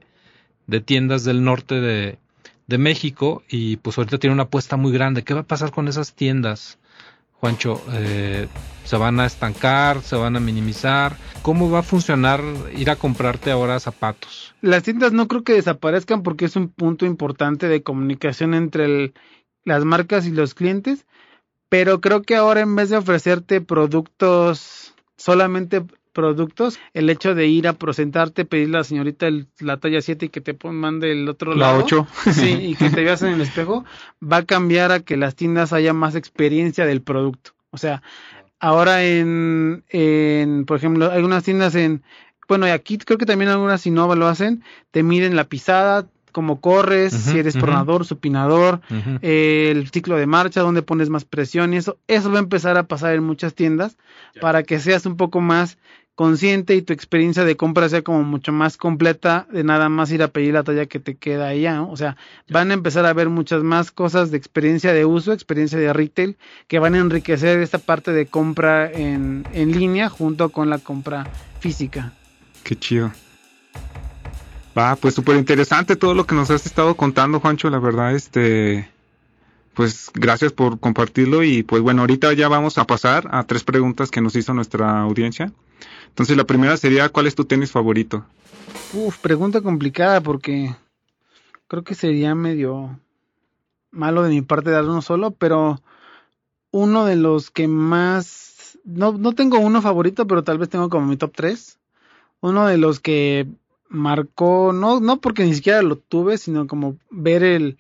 [0.66, 2.18] de tiendas del norte de,
[2.72, 5.24] de México y pues ahorita tiene una apuesta muy grande.
[5.24, 6.80] ¿Qué va a pasar con esas tiendas?
[7.34, 8.48] Juancho, eh,
[8.84, 10.02] ¿se van a estancar?
[10.02, 11.18] ¿Se van a minimizar?
[11.42, 12.42] ¿Cómo va a funcionar
[12.76, 14.54] ir a comprarte ahora zapatos?
[14.62, 19.14] Las tiendas no creo que desaparezcan porque es un punto importante de comunicación entre
[19.64, 21.06] las marcas y los clientes,
[21.68, 27.68] pero creo que ahora en vez de ofrecerte productos solamente productos, el hecho de ir
[27.68, 29.28] a presentarte, pedirle a la señorita
[29.60, 31.80] la talla 7 y que te mande el otro la lado.
[31.80, 32.08] La 8.
[32.32, 33.86] Sí, y que te veas en el espejo,
[34.22, 37.52] va a cambiar a que las tiendas haya más experiencia del producto.
[37.72, 38.02] O sea,
[38.60, 42.04] ahora en, en por ejemplo, hay unas tiendas en,
[42.48, 46.62] bueno, y aquí creo que también algunas Innova lo hacen, te miden la pisada, cómo
[46.62, 48.82] corres, si eres pronador, supinador,
[49.22, 52.84] el ciclo de marcha, dónde pones más presión y eso, eso va a empezar a
[52.84, 53.98] pasar en muchas tiendas
[54.40, 55.78] para que seas un poco más
[56.16, 60.22] consciente y tu experiencia de compra sea como mucho más completa de nada más ir
[60.24, 61.90] a pedir la talla que te queda ¿no?
[61.90, 62.18] O sea,
[62.50, 66.38] van a empezar a ver muchas más cosas de experiencia de uso, experiencia de retail,
[66.68, 71.28] que van a enriquecer esta parte de compra en, en línea junto con la compra
[71.60, 72.14] física.
[72.64, 73.12] Qué chido.
[74.78, 78.90] Va, pues súper interesante todo lo que nos has estado contando, Juancho, la verdad, este,
[79.74, 84.12] pues gracias por compartirlo y pues bueno, ahorita ya vamos a pasar a tres preguntas
[84.12, 85.52] que nos hizo nuestra audiencia.
[86.12, 88.26] Entonces la primera sería, ¿cuál es tu tenis favorito?
[88.94, 90.76] Uf, pregunta complicada porque
[91.68, 93.00] creo que sería medio
[93.92, 95.82] malo de mi parte dar uno solo, pero
[96.72, 98.78] uno de los que más...
[98.84, 101.80] No, no tengo uno favorito, pero tal vez tengo como mi top 3.
[102.42, 103.48] Uno de los que
[103.88, 107.78] marcó, no, no porque ni siquiera lo tuve, sino como ver el...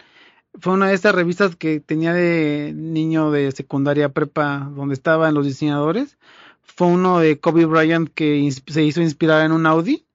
[0.60, 5.46] Fue una de estas revistas que tenía de niño de secundaria prepa, donde estaban los
[5.46, 6.18] diseñadores
[6.64, 10.06] fue uno de Kobe Bryant que se hizo inspirar en un Audi.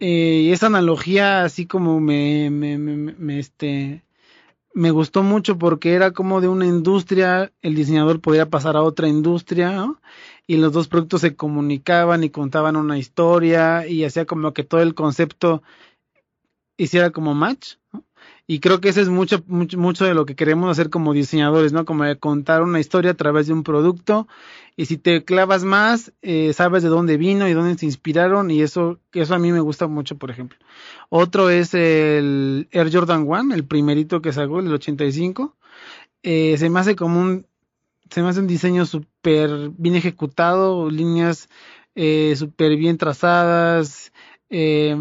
[0.00, 4.04] Eh, y esa analogía así como me, me, me, este,
[4.72, 9.08] me gustó mucho porque era como de una industria, el diseñador podía pasar a otra
[9.08, 9.92] industria,
[10.46, 14.80] y los dos productos se comunicaban y contaban una historia y hacía como que todo
[14.80, 15.62] el concepto
[16.76, 17.74] hiciera como match.
[18.50, 21.74] Y creo que ese es mucho, mucho, mucho de lo que queremos hacer como diseñadores,
[21.74, 21.84] ¿no?
[21.84, 24.26] Como contar una historia a través de un producto.
[24.74, 28.50] Y si te clavas más, eh, sabes de dónde vino y dónde se inspiraron.
[28.50, 30.56] Y eso, eso a mí me gusta mucho, por ejemplo.
[31.10, 35.54] Otro es el Air Jordan One, el primerito que sacó, el 85.
[36.22, 37.46] Eh, se me hace como un,
[38.08, 41.50] se me hace un diseño súper bien ejecutado, líneas
[41.94, 44.10] eh, súper bien trazadas.
[44.48, 44.96] Eh,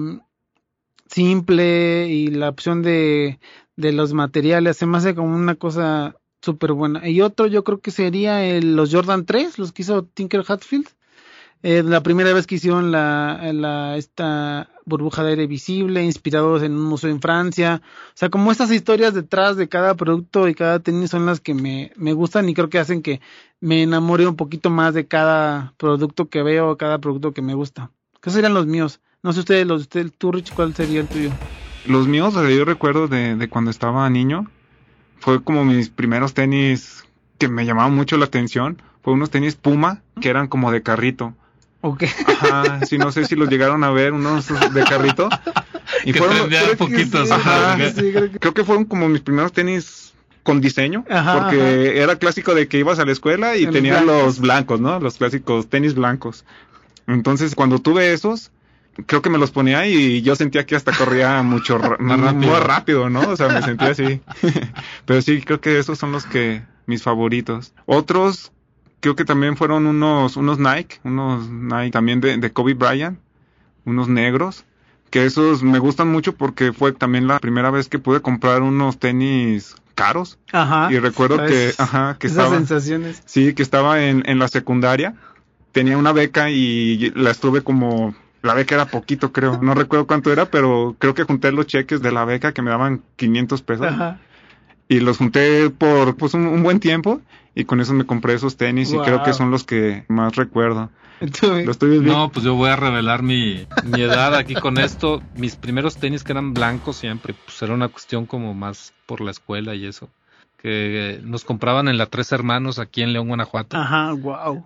[1.10, 3.40] simple y la opción de,
[3.76, 7.08] de los materiales se me hace como una cosa súper buena.
[7.08, 10.88] Y otro yo creo que sería el, los Jordan 3, los que hizo Tinker Hatfield.
[11.64, 16.84] La primera vez que hicieron la, la, esta burbuja de aire visible, inspirados en un
[16.84, 17.82] museo en Francia.
[18.10, 21.54] O sea, como estas historias detrás de cada producto y cada tenis son las que
[21.56, 23.22] me, me gustan y creo que hacen que
[23.60, 27.92] me enamore un poquito más de cada producto que veo, cada producto que me gusta.
[28.22, 29.02] ¿Qué serían los míos?
[29.24, 31.32] No sé ustedes, los de usted, tú Rich, ¿cuál sería el tuyo?
[31.86, 34.50] Los míos, yo recuerdo de, de cuando estaba niño,
[35.20, 37.04] fue como mis primeros tenis
[37.38, 38.82] que me llamaban mucho la atención.
[39.02, 41.34] Fue unos tenis Puma que eran como de carrito.
[41.82, 42.04] Ok.
[42.28, 45.30] Ajá, sí, no sé si los llegaron a ver, unos de carrito.
[46.04, 47.28] Y que fueron creo poquitos.
[47.28, 48.40] Que ajá, sí, creo, que...
[48.40, 52.04] creo que fueron como mis primeros tenis con diseño, ajá, porque ajá.
[52.04, 55.00] era clásico de que ibas a la escuela y tenías los blancos, ¿no?
[55.00, 56.46] Los clásicos tenis blancos.
[57.06, 58.52] Entonces, cuando tuve esos,
[59.06, 62.52] creo que me los ponía y yo sentía que hasta corría mucho más rápido.
[62.52, 63.22] Muy rápido, ¿no?
[63.30, 64.22] O sea, me sentía así.
[65.06, 67.74] Pero sí, creo que esos son los que mis favoritos.
[67.86, 68.52] Otros
[69.00, 73.20] creo que también fueron unos unos Nike, unos Nike también de, de Kobe Bryant,
[73.86, 74.66] unos negros,
[75.10, 78.98] que esos me gustan mucho porque fue también la primera vez que pude comprar unos
[79.00, 80.38] tenis caros.
[80.52, 80.90] Ajá.
[80.92, 83.22] Y recuerdo que, ajá, que esas estaba, sensaciones.
[83.26, 85.16] Sí, que estaba en, en la secundaria.
[85.72, 89.60] Tenía una beca y la estuve como la beca era poquito, creo.
[89.62, 92.70] No recuerdo cuánto era, pero creo que junté los cheques de la beca que me
[92.70, 93.88] daban 500 pesos.
[93.88, 94.20] Ajá.
[94.90, 97.22] Y los junté por pues un, un, buen tiempo
[97.54, 99.02] y con eso me compré esos tenis Wow.
[99.02, 100.90] y creo que son los que más recuerdo.
[101.20, 102.14] Los estoy viendo.
[102.14, 105.22] No, pues yo voy a revelar mi, mi edad aquí con esto.
[105.36, 109.32] Mis primeros tenis que eran blancos siempre, pues era una cuestión como más por la
[109.32, 110.10] escuela y eso.
[110.58, 113.78] Que nos compraban en la Tres Hermanos aquí en León, Guanajuato.
[113.78, 114.66] Ajá, wow.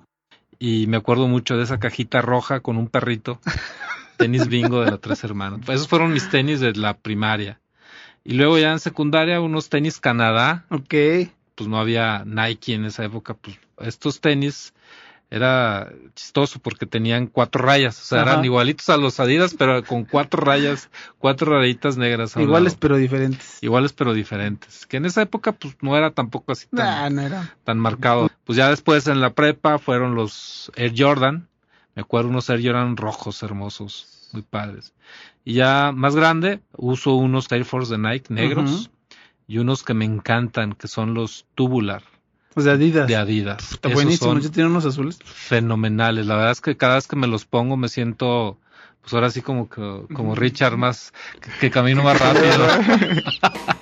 [0.64, 3.40] Y me acuerdo mucho de esa cajita roja con un perrito.
[4.18, 5.68] Tenis bingo de la Tres Hermanos.
[5.68, 7.60] Esos fueron mis tenis de la primaria.
[8.24, 10.66] Y luego ya en secundaria unos tenis Canadá.
[10.70, 10.94] Ok.
[11.56, 13.34] Pues no había Nike en esa época.
[13.34, 14.76] Pues estos tenis
[15.32, 18.00] era chistoso porque tenían cuatro rayas.
[18.02, 18.34] O sea, Ajá.
[18.34, 20.90] eran igualitos a los Adidas, pero con cuatro rayas,
[21.20, 22.36] cuatro rayitas negras.
[22.36, 22.80] Iguales lado.
[22.82, 23.58] pero diferentes.
[23.64, 24.86] Iguales pero diferentes.
[24.86, 27.56] Que en esa época pues no era tampoco así tan Nah, no era.
[27.64, 28.30] tan marcado.
[28.44, 31.48] Pues ya después en la prepa fueron los Air Jordan.
[31.96, 34.94] Me acuerdo unos Air Jordan rojos hermosos, muy padres.
[35.46, 38.92] Y ya más grande, uso unos Air Force de Nike negros
[39.48, 42.04] y unos que me encantan, que son los Tubular
[42.54, 43.08] Pues de Adidas.
[43.08, 43.72] de Adidas.
[43.72, 44.32] Está buenísimo.
[44.32, 45.20] son Yo tenía unos azules.
[45.24, 46.26] fenomenales.
[46.26, 48.58] La verdad es que cada vez que me los pongo me siento,
[49.02, 52.68] pues ahora sí como que, como Richard más, que, que camino más rápido.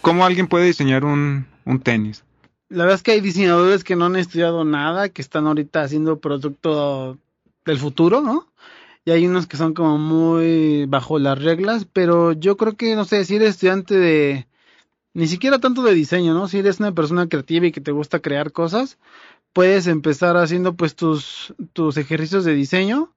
[0.00, 2.24] ¿Cómo alguien puede diseñar un, un tenis?
[2.68, 6.18] La verdad es que hay diseñadores que no han estudiado nada, que están ahorita haciendo
[6.18, 7.18] producto
[7.64, 8.48] del futuro, ¿no?
[9.04, 13.04] Y hay unos que son como muy bajo las reglas, pero yo creo que, no
[13.04, 14.46] sé, si eres estudiante de,
[15.14, 16.48] ni siquiera tanto de diseño, ¿no?
[16.48, 18.98] Si eres una persona creativa y que te gusta crear cosas,
[19.52, 23.12] puedes empezar haciendo pues tus, tus ejercicios de diseño.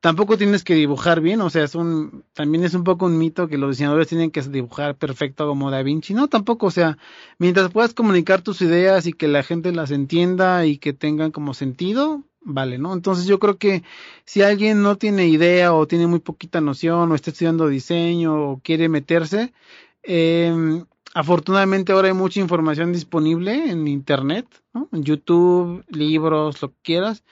[0.00, 3.48] Tampoco tienes que dibujar bien, o sea, es un, también es un poco un mito
[3.48, 6.12] que los diseñadores tienen que dibujar perfecto como Da Vinci.
[6.12, 6.98] No, tampoco, o sea,
[7.38, 11.54] mientras puedas comunicar tus ideas y que la gente las entienda y que tengan como
[11.54, 12.92] sentido, vale, ¿no?
[12.92, 13.82] Entonces yo creo que
[14.26, 18.60] si alguien no tiene idea o tiene muy poquita noción o está estudiando diseño o
[18.62, 19.54] quiere meterse,
[20.02, 20.84] eh,
[21.14, 24.88] afortunadamente ahora hay mucha información disponible en internet, ¿no?
[24.92, 27.24] En YouTube, libros, lo que quieras,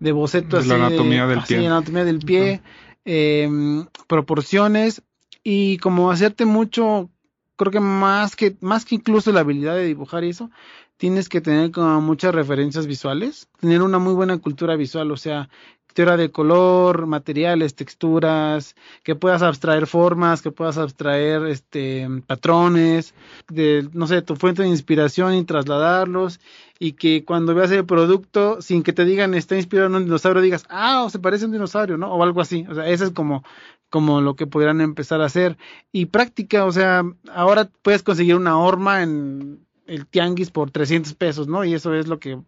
[0.00, 1.66] de bocetos De la así anatomía del así, pie.
[1.66, 2.62] anatomía del pie,
[3.04, 5.02] eh, proporciones
[5.44, 7.10] y como hacerte mucho,
[7.56, 10.50] creo que más que más que incluso la habilidad de dibujar y eso,
[10.96, 15.48] tienes que tener como muchas referencias visuales, tener una muy buena cultura visual, o sea,
[15.94, 23.14] teoría de color, materiales, texturas, que puedas abstraer formas, que puedas abstraer este patrones,
[23.48, 26.40] de no sé, tu fuente de inspiración y trasladarlos
[26.78, 30.42] y que cuando veas el producto sin que te digan está inspirado en un dinosaurio
[30.42, 32.12] digas, "Ah, o se parece a un dinosaurio", ¿no?
[32.12, 32.66] O algo así.
[32.68, 33.42] O sea, eso es como
[33.90, 35.58] como lo que podrían empezar a hacer
[35.92, 41.48] y práctica, o sea, ahora puedes conseguir una horma en el tianguis por 300 pesos,
[41.48, 41.64] ¿no?
[41.64, 42.40] Y eso es lo que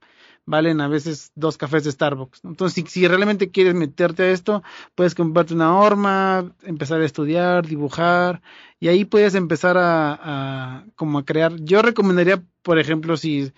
[0.46, 2.44] valen a veces dos cafés de Starbucks.
[2.44, 4.62] Entonces, si, si realmente quieres meterte a esto,
[4.94, 8.42] puedes comprarte una horma, empezar a estudiar, dibujar,
[8.81, 10.18] y ahí puedes empezar a,
[10.81, 11.55] a como a crear.
[11.61, 13.52] Yo recomendaría, por ejemplo, si,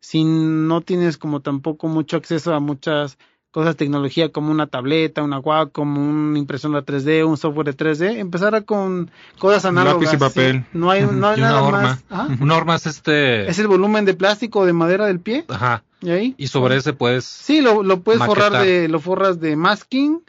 [0.00, 3.18] si no tienes como tampoco mucho acceso a muchas
[3.50, 8.18] cosas de tecnología como una tableta, una Wacom, una impresora 3D, un software de 3D,
[8.18, 10.02] empezar a con cosas análogas.
[10.02, 10.56] Lápiz y papel.
[10.60, 10.78] ¿sí?
[10.78, 11.82] No hay, no hay una nada horma.
[11.82, 12.04] más.
[12.10, 12.28] Ajá.
[12.40, 13.48] Una horma es este.
[13.48, 15.44] Es el volumen de plástico o de madera del pie.
[15.48, 15.82] Ajá.
[16.00, 16.34] ¿Y ahí?
[16.38, 17.24] Y sobre ese puedes.
[17.24, 18.44] Sí, lo, lo puedes Maquetar.
[18.44, 20.22] forrar de, lo forras de masking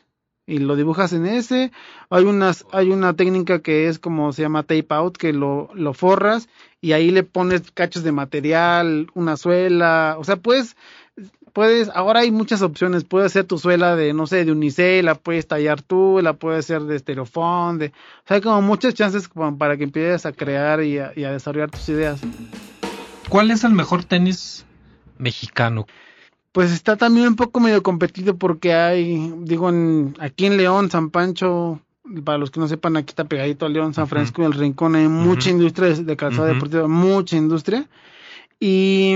[0.48, 1.72] y lo dibujas en ese.
[2.10, 5.94] Hay unas, hay una técnica que es como se llama tape out, que lo, lo
[5.94, 6.50] forras
[6.82, 10.76] y ahí le pones cachos de material, una suela, o sea, puedes,
[11.60, 15.16] puedes, ahora hay muchas opciones, puedes hacer tu suela de, no sé, de unicel, la
[15.16, 17.92] puedes tallar tú, la puedes hacer de estereofón, de, o
[18.26, 21.34] sea, hay como muchas chances como para que empieces a crear y a, y a
[21.34, 22.22] desarrollar tus ideas.
[23.28, 24.66] ¿Cuál es el mejor tenis
[25.18, 25.86] mexicano?
[26.54, 31.10] Pues está también un poco medio competido porque hay, digo, en, aquí en León, San
[31.10, 31.82] Pancho,
[32.24, 35.10] para los que no sepan, aquí está pegadito a León, San Francisco, el Rincón, hay
[35.10, 37.86] mucha industria de calzado deportivo, mucha industria.
[38.60, 39.16] Y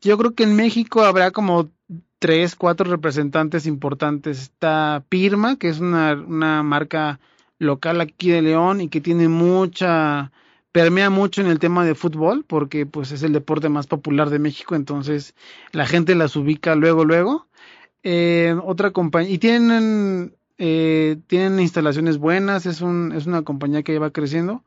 [0.00, 1.70] yo creo que en México habrá como
[2.18, 4.40] tres, cuatro representantes importantes.
[4.40, 7.20] Está Pirma, que es una, una marca
[7.58, 10.32] local aquí de León y que tiene mucha,
[10.72, 14.38] permea mucho en el tema de fútbol, porque pues es el deporte más popular de
[14.38, 15.34] México, entonces
[15.72, 17.46] la gente las ubica luego, luego.
[18.02, 23.98] Eh, otra compañía, y tienen, eh, tienen instalaciones buenas, es, un, es una compañía que
[23.98, 24.62] va creciendo.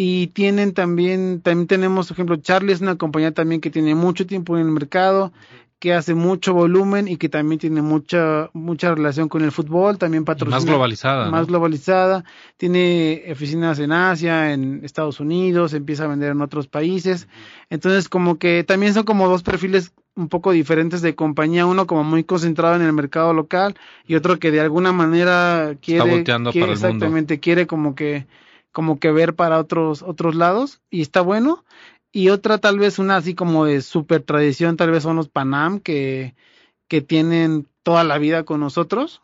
[0.00, 4.28] Y tienen también, también tenemos, por ejemplo, Charlie es una compañía también que tiene mucho
[4.28, 5.32] tiempo en el mercado,
[5.80, 10.24] que hace mucho volumen y que también tiene mucha mucha relación con el fútbol, también
[10.24, 10.56] patrocina.
[10.56, 11.30] Más globalizada.
[11.32, 12.24] Más globalizada.
[12.56, 17.26] Tiene oficinas en Asia, en Estados Unidos, empieza a vender en otros países.
[17.68, 22.04] Entonces, como que también son como dos perfiles un poco diferentes de compañía, uno como
[22.04, 23.74] muy concentrado en el mercado local
[24.06, 26.22] y otro que de alguna manera quiere,
[26.52, 28.26] quiere exactamente quiere como que
[28.78, 31.64] como que ver para otros otros lados y está bueno
[32.12, 35.80] y otra tal vez una así como de super tradición, tal vez son los Panam
[35.80, 36.36] que,
[36.86, 39.20] que tienen toda la vida con nosotros,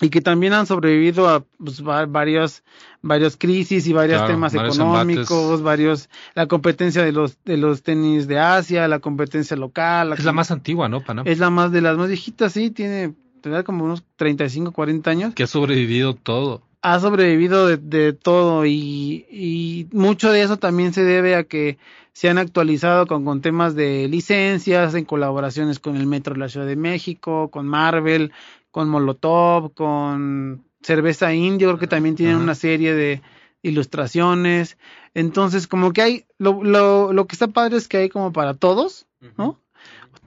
[0.00, 2.64] y que también han sobrevivido a pues, varios,
[3.00, 8.40] varios crisis y varios temas económicos, varios, la competencia de los, de los tenis de
[8.40, 10.14] Asia, la competencia local.
[10.14, 11.28] es la más antigua, ¿no, Panam?
[11.28, 15.34] Es la más de las más viejitas, sí, tiene, tiene como unos 35, 40 años.
[15.34, 21.04] Que ha sobrevivido todo ha sobrevivido de, todo y, y, mucho de eso también se
[21.04, 21.78] debe a que
[22.12, 26.48] se han actualizado con, con, temas de licencias, en colaboraciones con el Metro de la
[26.48, 28.32] Ciudad de México, con Marvel,
[28.70, 33.22] con Molotov, con Cerveza Indio, creo que también tienen una serie de
[33.62, 34.78] ilustraciones.
[35.14, 38.54] Entonces, como que hay, lo, lo, lo que está padre es que hay como para
[38.54, 39.58] todos, ¿no?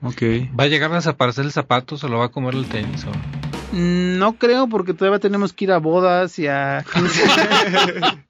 [0.02, 0.22] Ok.
[0.58, 3.04] ¿Va a llegar a desaparecer el zapato o lo va a comer el tenis?
[3.04, 3.41] O?
[3.72, 6.84] No creo porque todavía tenemos que ir a bodas y a...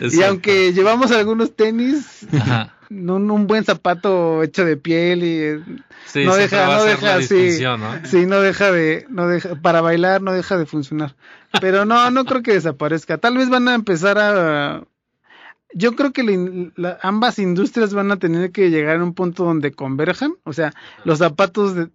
[0.00, 2.26] y aunque llevamos algunos tenis,
[2.88, 7.58] Un, buen zapato hecho de piel y no deja, no deja, sí,
[8.04, 11.16] sí, no deja de, no deja, para bailar no deja de funcionar.
[11.60, 13.18] Pero no, no creo que desaparezca.
[13.18, 14.84] Tal vez van a empezar a,
[15.74, 20.34] yo creo que ambas industrias van a tener que llegar a un punto donde converjan,
[20.44, 20.72] o sea,
[21.04, 21.88] los zapatos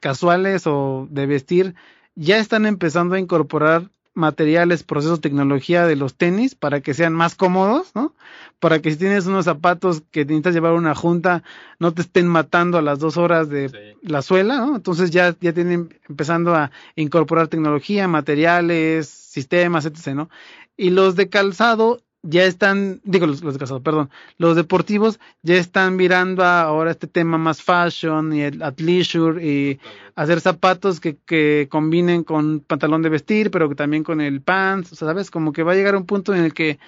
[0.00, 1.74] casuales o de vestir
[2.14, 7.34] ya están empezando a incorporar materiales, procesos, tecnología de los tenis para que sean más
[7.34, 8.14] cómodos, ¿no?
[8.60, 11.42] Para que si tienes unos zapatos que necesitas llevar a una junta,
[11.78, 14.76] no te estén matando a las dos horas de la suela, ¿no?
[14.76, 20.28] Entonces ya, ya tienen empezando a incorporar tecnología, materiales, sistemas, etc., ¿no?
[20.76, 25.96] Y los de calzado ya están, digo los, los de perdón, los deportivos ya están
[25.96, 29.80] mirando ahora este tema más fashion y el athleisure y
[30.14, 34.92] hacer zapatos que, que combinen con pantalón de vestir, pero que también con el pants,
[34.92, 35.30] o sea, ¿sabes?
[35.30, 36.78] Como que va a llegar un punto en el que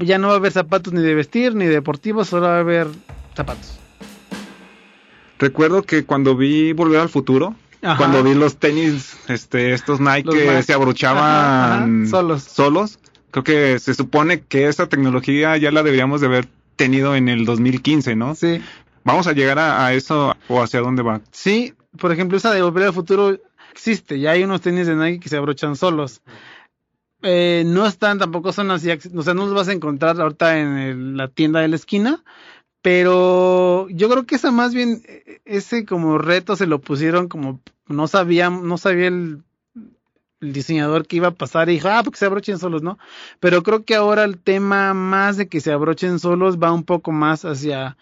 [0.00, 2.88] ya no va a haber zapatos ni de vestir ni deportivos, solo va a haber
[3.34, 3.78] zapatos.
[5.38, 10.62] Recuerdo que cuando vi Volver al Futuro, cuando vi los tenis, este, estos Nike que
[10.62, 12.42] se abrochaban solos.
[12.42, 12.98] solos,
[13.30, 17.44] creo que se supone que esa tecnología ya la deberíamos de haber tenido en el
[17.44, 18.34] 2015, ¿no?
[18.34, 18.60] Sí.
[19.04, 21.20] ¿Vamos a llegar a, eso o hacia dónde va?
[21.30, 23.38] Sí, por ejemplo, esa de Volver al Futuro
[23.72, 26.22] existe, ya hay unos tenis de Nike que se abrochan solos.
[27.22, 31.16] Eh, no están, tampoco son así, o sea, no los vas a encontrar ahorita en
[31.16, 32.24] la tienda de la esquina,
[32.82, 37.60] pero yo creo que esa más bien, e, ese como reto se lo pusieron como,
[37.88, 39.42] no sabía, no sabía el
[40.40, 42.98] el diseñador que iba a pasar y dijo, ah, porque se abrochen solos, ¿no?
[43.40, 47.12] Pero creo que ahora el tema más de que se abrochen solos va un poco
[47.12, 47.96] más hacia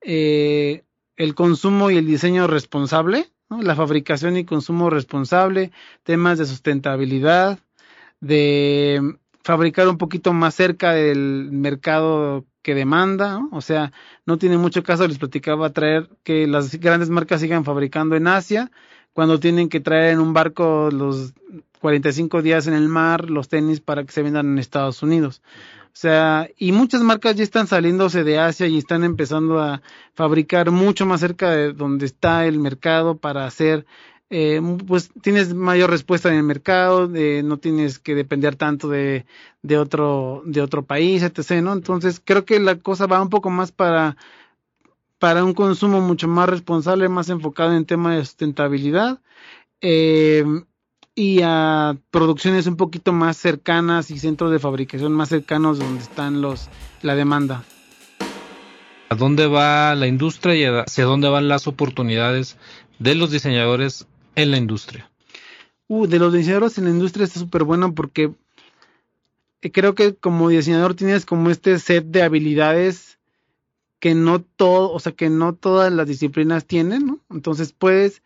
[0.00, 0.84] eh,
[1.16, 3.62] el consumo y el diseño responsable, ¿no?
[3.62, 5.70] la fabricación y consumo responsable,
[6.02, 7.58] temas de sustentabilidad,
[8.20, 13.50] de fabricar un poquito más cerca del mercado que demanda, ¿no?
[13.52, 13.92] o sea,
[14.26, 18.70] no tiene mucho caso, les platicaba traer que las grandes marcas sigan fabricando en Asia,
[19.12, 21.34] cuando tienen que traer en un barco los
[21.84, 25.42] 45 días en el mar los tenis para que se vendan en Estados Unidos.
[25.84, 29.82] O sea, y muchas marcas ya están saliéndose de Asia y están empezando a
[30.14, 33.84] fabricar mucho más cerca de donde está el mercado para hacer,
[34.30, 39.26] eh, pues tienes mayor respuesta en el mercado, no tienes que depender tanto de,
[39.60, 41.62] de, otro, de otro país, etc.
[41.62, 41.74] ¿no?
[41.74, 44.16] Entonces creo que la cosa va un poco más para,
[45.18, 49.20] para un consumo mucho más responsable, más enfocado en tema de sustentabilidad.
[49.82, 50.46] Eh,
[51.14, 56.42] y a producciones un poquito más cercanas y centros de fabricación más cercanos donde están
[56.42, 56.68] los
[57.02, 57.64] la demanda.
[59.08, 62.56] ¿A dónde va la industria y hacia dónde van las oportunidades
[62.98, 65.10] de los diseñadores en la industria?
[65.86, 68.32] Uh, de los diseñadores en la industria está súper bueno porque
[69.60, 73.18] creo que como diseñador tienes como este set de habilidades
[74.00, 77.20] que no todo, o sea, que no todas las disciplinas tienen, ¿no?
[77.30, 78.22] Entonces puedes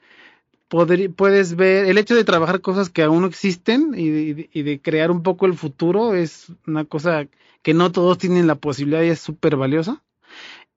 [0.69, 4.81] poder, puedes ver el hecho de trabajar cosas que aún no existen y y de
[4.81, 7.27] crear un poco el futuro es una cosa
[7.63, 10.03] que no todos tienen la posibilidad y es súper valiosa.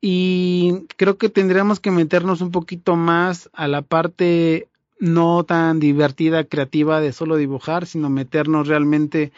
[0.02, 4.68] Y creo que tendríamos que meternos un poquito más a la parte
[5.00, 9.32] no tan divertida, creativa de solo dibujar, sino meternos realmente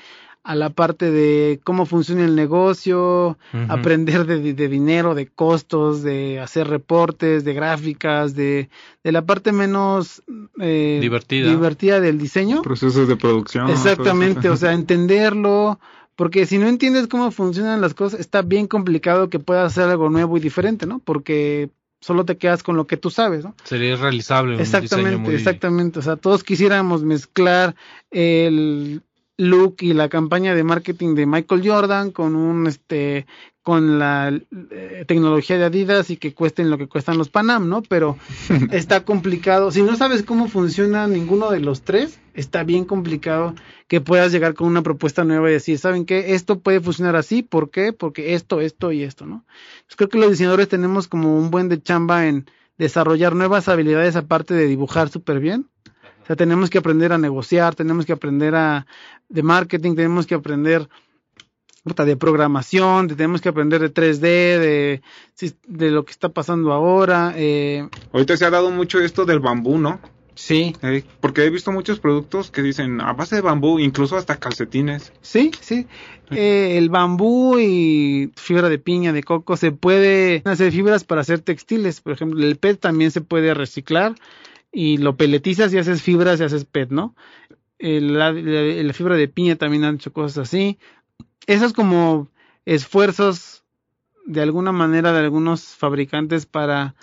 [0.44, 3.38] a la parte de cómo funciona el negocio,
[3.70, 8.70] aprender de, de, dinero, de costos, de hacer reportes, de gráficas, de,
[9.04, 10.22] de la parte menos
[10.60, 11.50] eh, divertida.
[11.50, 12.62] divertida del diseño.
[12.62, 13.70] Procesos de producción.
[13.70, 15.80] Exactamente, o sea, entenderlo,
[16.18, 20.10] porque si no entiendes cómo funcionan las cosas, está bien complicado que puedas hacer algo
[20.10, 21.00] nuevo y diferente, ¿no?
[21.00, 21.70] Porque
[22.02, 23.56] solo te quedas con lo que tú sabes, ¿no?
[23.64, 24.62] Sería irrealizable.
[24.62, 26.00] Exactamente, exactamente.
[26.00, 27.76] O sea, todos quisiéramos mezclar
[28.12, 29.02] el
[29.38, 33.26] look y la campaña de marketing de Michael Jordan con un este
[33.64, 34.28] con la
[34.72, 37.82] eh, tecnología de Adidas y que cuesten lo que cuestan los Panam, ¿no?
[37.82, 38.18] Pero
[38.72, 39.72] está complicado.
[39.72, 43.56] Si no sabes cómo funciona ninguno de los tres, está bien complicado
[43.88, 46.34] que puedas llegar con una propuesta nueva y decir, ¿saben qué?
[46.34, 47.94] Esto puede funcionar así, ¿por qué?
[47.94, 49.46] Porque esto, esto y esto, ¿no?
[49.88, 52.46] Pues creo que los diseñadores tenemos como un buen de chamba en
[52.78, 55.70] desarrollar nuevas habilidades aparte de dibujar súper bien.
[56.24, 58.88] O sea, tenemos que aprender a negociar, tenemos que aprender a
[59.28, 60.88] de marketing, tenemos que aprender
[61.84, 65.02] de programación, tenemos que aprender de 3D, de,
[65.68, 67.34] de lo que está pasando ahora.
[67.36, 67.88] Eh.
[68.14, 70.00] Ahorita se ha dado mucho esto del bambú, ¿no?
[70.36, 70.74] Sí.
[70.82, 75.12] Eh, porque he visto muchos productos que dicen a base de bambú, incluso hasta calcetines.
[75.22, 75.86] Sí, sí.
[76.32, 81.42] Eh, el bambú y fibra de piña, de coco, se puede hacer fibras para hacer
[81.42, 82.00] textiles.
[82.00, 84.16] Por ejemplo, el PET también se puede reciclar
[84.74, 87.16] y lo peletizas y haces fibras y haces PET, ¿no?
[87.80, 88.34] la,
[88.94, 90.80] fibra de piña también han hecho cosas así
[91.48, 92.30] esos como
[92.66, 93.64] esfuerzos
[94.26, 96.96] de alguna manera de algunos fabricantes para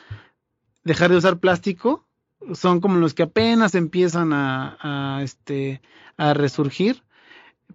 [0.84, 2.06] dejar de usar plástico
[2.54, 5.82] son como los que apenas empiezan a, este
[6.16, 7.02] a resurgir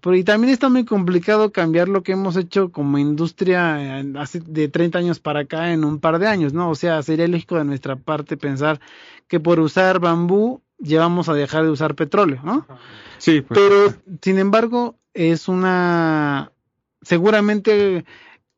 [0.02, 4.04] pero y también está muy complicado cambiar lo que hemos hecho como industria
[4.46, 6.70] de 30 años para acá en un par de años, ¿no?
[6.70, 8.82] O sea, sería lógico de nuestra parte pensar
[9.28, 12.66] que por usar bambú llevamos a dejar de usar petróleo, ¿no?
[13.18, 13.42] Sí.
[13.42, 13.60] Pues.
[13.60, 16.52] Pero, sin embargo, es una
[17.02, 18.06] seguramente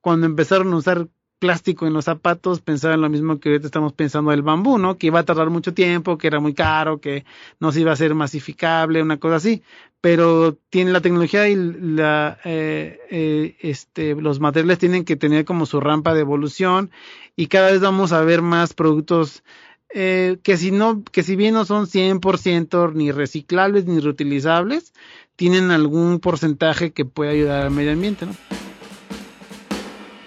[0.01, 1.07] cuando empezaron a usar
[1.39, 4.97] plástico en los zapatos pensaban lo mismo que ahorita estamos pensando del bambú, ¿no?
[4.97, 7.26] Que iba a tardar mucho tiempo, que era muy caro, que
[7.59, 9.61] no se iba a ser masificable, una cosa así.
[10.01, 15.65] Pero tiene la tecnología y la, eh, eh, este, los materiales tienen que tener como
[15.65, 16.91] su rampa de evolución
[17.36, 19.43] y cada vez vamos a ver más productos
[19.89, 24.93] eh, que si no, que si bien no son 100% ni reciclables ni reutilizables,
[25.35, 28.33] tienen algún porcentaje que puede ayudar al medio ambiente, ¿no?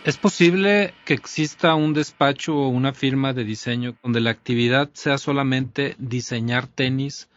[0.02, 5.18] ¿Es posible que exista un despacho o una firma de diseño donde la actividad sea
[5.18, 7.28] solamente diseñar tenis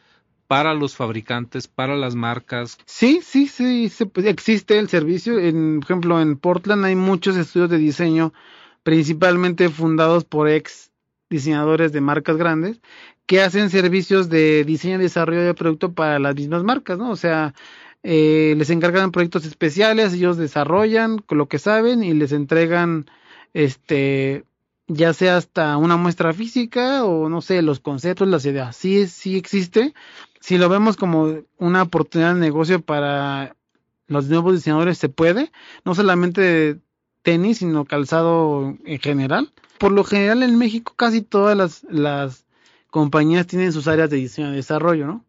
[0.48, 2.78] para los fabricantes, para las marcas?
[2.86, 3.92] Sí, sí, sí,
[4.24, 5.40] existe el servicio.
[5.40, 8.34] En, por ejemplo, en Portland hay muchos estudios de diseño,
[8.84, 10.93] principalmente fundados por ex
[11.34, 12.80] diseñadores de marcas grandes,
[13.26, 17.12] que hacen servicios de diseño y desarrollo de producto para las mismas marcas, ¿no?
[17.12, 17.54] O sea,
[18.04, 23.06] eh, les encargan proyectos especiales, ellos desarrollan lo que saben y les entregan,
[23.54, 24.46] este,
[24.88, 28.76] ya sea hasta una muestra física o no sé, los conceptos, las ideas.
[28.76, 29.94] Sí, sí existe.
[30.40, 33.56] Si lo vemos como una oportunidad de negocio para
[34.08, 35.52] los nuevos diseñadores, se puede.
[35.86, 36.80] No solamente
[37.24, 39.52] tenis, sino calzado en general.
[39.80, 42.46] Por lo general en México casi todas las, las
[42.92, 45.26] compañías tienen sus áreas de diseño y desarrollo, ¿no?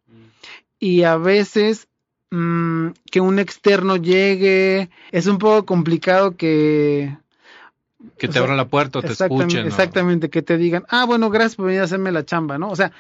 [0.78, 1.88] Y a veces
[2.30, 7.16] mm, que un externo llegue, es un poco complicado que...
[8.18, 9.66] Que te abran la puerta o te escuchen.
[9.66, 12.68] Exactamente, que te digan, ah, bueno, gracias por venir a hacerme la chamba, ¿no?
[12.68, 12.92] O sea,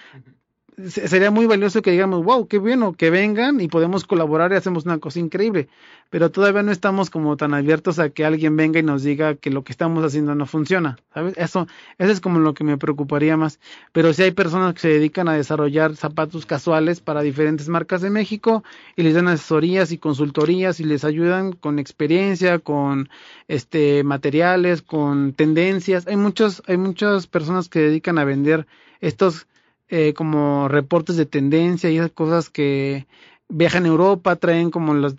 [0.88, 4.84] sería muy valioso que digamos, wow, qué bueno, que vengan y podemos colaborar y hacemos
[4.84, 5.68] una cosa increíble.
[6.10, 9.50] Pero todavía no estamos como tan abiertos a que alguien venga y nos diga que
[9.50, 11.34] lo que estamos haciendo no funciona, ¿sabes?
[11.36, 11.66] Eso,
[11.98, 13.60] eso es como lo que me preocuparía más.
[13.92, 18.10] Pero si hay personas que se dedican a desarrollar zapatos casuales para diferentes marcas de
[18.10, 18.64] México
[18.96, 23.08] y les dan asesorías y consultorías y les ayudan con experiencia, con
[23.48, 26.06] este materiales, con tendencias.
[26.06, 28.66] Hay muchos, hay muchas personas que dedican a vender
[29.00, 29.46] estos
[29.88, 33.06] eh, como reportes de tendencia y esas cosas que
[33.48, 35.12] viajan a Europa, traen como la,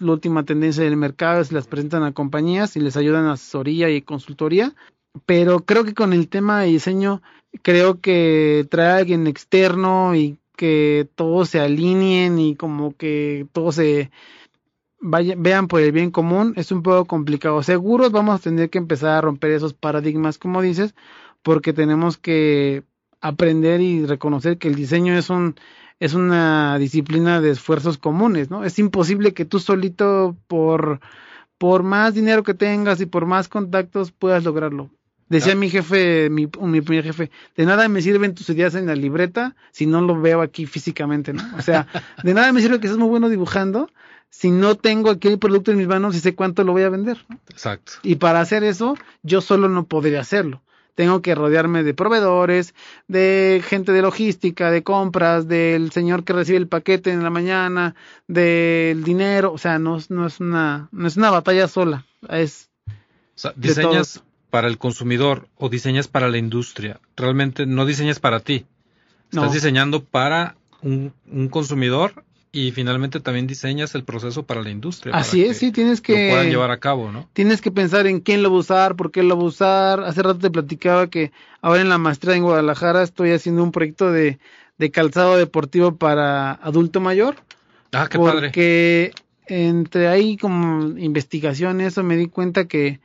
[0.00, 4.02] última tendencia del mercado, se las presentan a compañías y les ayudan a asesoría y
[4.02, 4.74] consultoría.
[5.24, 7.22] Pero creo que con el tema de diseño,
[7.62, 13.72] creo que trae a alguien externo y que todos se alineen y como que todo
[13.72, 14.10] se
[15.00, 17.62] vean por el bien común, es un poco complicado.
[17.62, 20.94] Seguros vamos a tener que empezar a romper esos paradigmas, como dices,
[21.42, 22.82] porque tenemos que
[23.20, 25.56] aprender y reconocer que el diseño es un
[25.98, 28.64] es una disciplina de esfuerzos comunes, ¿no?
[28.64, 31.00] Es imposible que tú solito por
[31.58, 34.90] por más dinero que tengas y por más contactos puedas lograrlo.
[35.28, 38.94] Decía mi jefe, mi, mi primer jefe, de nada me sirven tus ideas en la
[38.94, 41.42] libreta si no lo veo aquí físicamente, ¿no?
[41.58, 41.88] O sea,
[42.22, 43.90] de nada me sirve que seas muy bueno dibujando
[44.30, 46.90] si no tengo aquí el producto en mis manos y sé cuánto lo voy a
[46.90, 47.24] vender.
[47.48, 47.94] Exacto.
[48.02, 50.62] Y para hacer eso, yo solo no podría hacerlo.
[50.96, 52.74] Tengo que rodearme de proveedores,
[53.06, 57.94] de gente de logística, de compras, del señor que recibe el paquete en la mañana,
[58.26, 59.52] del dinero.
[59.52, 62.06] O sea, no, no es una, no es una batalla sola.
[62.30, 62.92] Es o
[63.34, 66.98] sea, diseñas para el consumidor o diseñas para la industria.
[67.14, 68.64] Realmente no diseñas para ti.
[69.30, 75.14] Estás diseñando para un, un consumidor y finalmente también diseñas el proceso para la industria.
[75.14, 76.28] Así es, sí, tienes que...
[76.28, 77.28] Lo puedan llevar a cabo, ¿no?
[77.32, 80.00] Tienes que pensar en quién lo va a usar, por qué lo va a usar.
[80.00, 84.10] Hace rato te platicaba que ahora en la maestría en Guadalajara estoy haciendo un proyecto
[84.10, 84.38] de,
[84.78, 87.36] de calzado deportivo para adulto mayor.
[87.92, 88.48] Ah, qué padre.
[88.48, 89.12] Porque
[89.46, 93.00] entre ahí como investigación eso me di cuenta que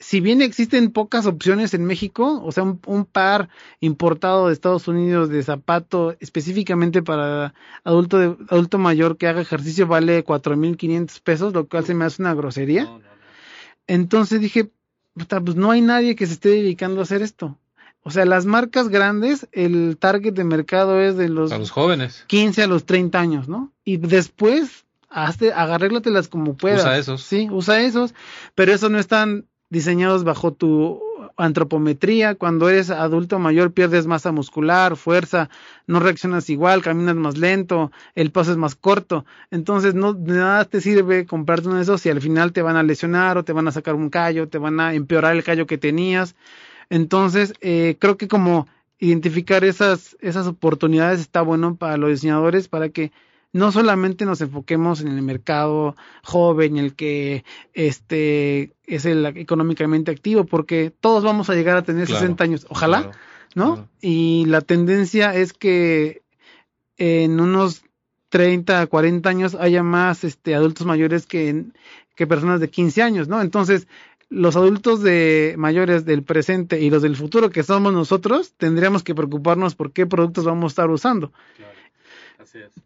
[0.00, 5.28] si bien existen pocas opciones en México, o sea, un, par importado de Estados Unidos
[5.28, 7.52] de zapato específicamente para
[7.84, 12.22] adulto de, adulto mayor que haga ejercicio vale 4.500 pesos, lo cual se me hace
[12.22, 12.90] una grosería.
[13.86, 14.70] Entonces dije,
[15.14, 17.58] pues no hay nadie que se esté dedicando a hacer esto.
[18.02, 22.24] O sea, las marcas grandes, el target de mercado es de los, a los jóvenes.
[22.28, 23.70] 15 a los 30 años, ¿no?
[23.84, 26.80] Y después, hazte, agarréglatelas como puedas.
[26.80, 27.22] Usa esos.
[27.22, 28.14] Sí, usa esos,
[28.54, 31.00] pero eso no están diseñados bajo tu
[31.36, 32.34] antropometría.
[32.34, 35.48] Cuando eres adulto mayor pierdes masa muscular, fuerza,
[35.86, 39.24] no reaccionas igual, caminas más lento, el paso es más corto.
[39.50, 42.82] Entonces no nada te sirve comprarte uno de esos si al final te van a
[42.82, 45.78] lesionar o te van a sacar un callo, te van a empeorar el callo que
[45.78, 46.34] tenías.
[46.90, 48.66] Entonces eh, creo que como
[48.98, 53.12] identificar esas, esas oportunidades está bueno para los diseñadores para que
[53.52, 60.44] no solamente nos enfoquemos en el mercado joven, el que este es el económicamente activo,
[60.44, 63.10] porque todos vamos a llegar a tener 60 años, ojalá,
[63.54, 63.88] ¿no?
[64.00, 66.22] Y la tendencia es que
[66.96, 67.82] en unos
[68.28, 71.64] 30, 40 años haya más este adultos mayores que,
[72.14, 73.40] que personas de 15 años, ¿no?
[73.40, 73.88] Entonces,
[74.28, 79.14] los adultos de mayores del presente y los del futuro que somos nosotros, tendríamos que
[79.14, 81.32] preocuparnos por qué productos vamos a estar usando.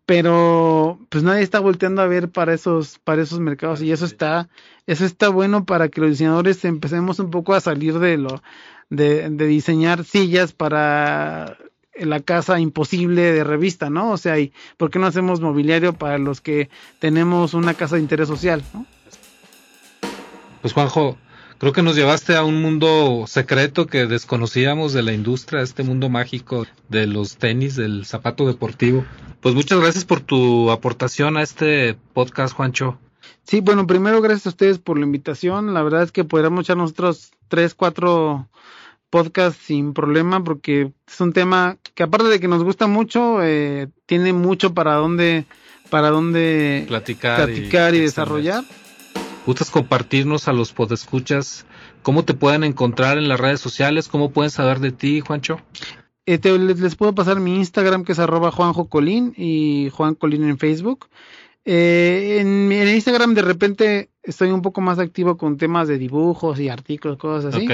[0.06, 4.48] Pero pues nadie está volteando a ver para esos para esos mercados y eso está
[4.86, 8.42] eso está bueno para que los diseñadores empecemos un poco a salir de lo
[8.90, 11.56] de, diseñar sillas para
[11.96, 14.10] la casa imposible de revista, ¿no?
[14.10, 18.02] O sea, y ¿por qué no hacemos mobiliario para los que tenemos una casa de
[18.02, 18.84] interés social, ¿no?
[20.60, 21.18] Pues Juanjo,
[21.64, 26.10] Creo que nos llevaste a un mundo secreto que desconocíamos de la industria, este mundo
[26.10, 29.06] mágico de los tenis, del zapato deportivo.
[29.40, 32.98] Pues muchas gracias por tu aportación a este podcast, Juancho.
[33.44, 35.72] Sí, bueno, primero gracias a ustedes por la invitación.
[35.72, 38.46] La verdad es que podríamos echar nosotros tres, cuatro
[39.08, 43.88] podcasts sin problema porque es un tema que aparte de que nos gusta mucho, eh,
[44.04, 45.46] tiene mucho para dónde,
[45.88, 48.64] para dónde platicar, y desarrollar.
[49.46, 51.66] ¿Gustas compartirnos a los podescuchas
[52.02, 54.08] cómo te pueden encontrar en las redes sociales?
[54.08, 55.60] ¿Cómo pueden saber de ti, Juancho?
[56.26, 60.58] Eh, les, puedo pasar mi Instagram que es arroba Juanjo Colín y Juan Colín en
[60.58, 61.08] Facebook.
[61.66, 66.58] Eh, en, en, Instagram de repente estoy un poco más activo con temas de dibujos
[66.60, 67.66] y artículos, cosas así.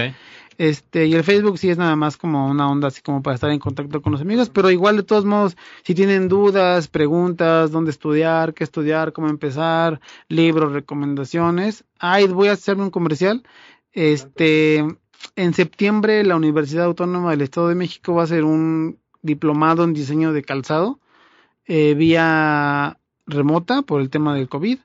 [0.61, 3.51] Este, y el Facebook sí es nada más como una onda así como para estar
[3.51, 7.91] en contacto con los amigos, pero igual de todos modos, si tienen dudas, preguntas, dónde
[7.91, 13.43] estudiar, qué estudiar, cómo empezar, libros, recomendaciones, ay, voy a hacerme un comercial.
[13.95, 14.85] Este,
[15.35, 19.95] en septiembre la Universidad Autónoma del Estado de México va a hacer un diplomado en
[19.95, 21.01] diseño de calzado
[21.65, 24.79] eh, vía remota por el tema del COVID.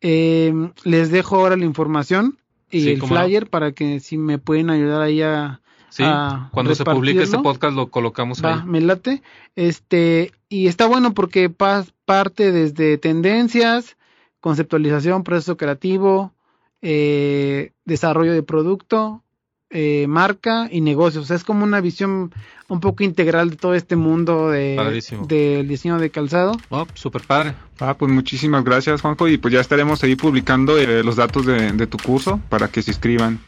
[0.00, 0.54] Eh,
[0.84, 2.39] les dejo ahora la información
[2.70, 5.60] y el flyer para que si me pueden ayudar ahí a
[5.90, 6.04] Sí,
[6.52, 9.22] cuando se publique este podcast lo colocamos Va, Me late.
[9.56, 13.96] Este, y está bueno porque parte desde tendencias,
[14.40, 16.32] conceptualización, proceso creativo,
[16.80, 19.24] eh, desarrollo de producto,
[19.70, 21.24] eh, marca y negocios.
[21.24, 22.32] O sea, es como una visión
[22.68, 26.56] un poco integral de todo este mundo de, del diseño de calzado.
[26.68, 27.54] Oh, super padre.
[27.78, 29.28] Ah, pues muchísimas gracias, Juanjo.
[29.28, 32.82] Y pues ya estaremos ahí publicando eh, los datos de, de, tu curso para que
[32.82, 33.40] se inscriban.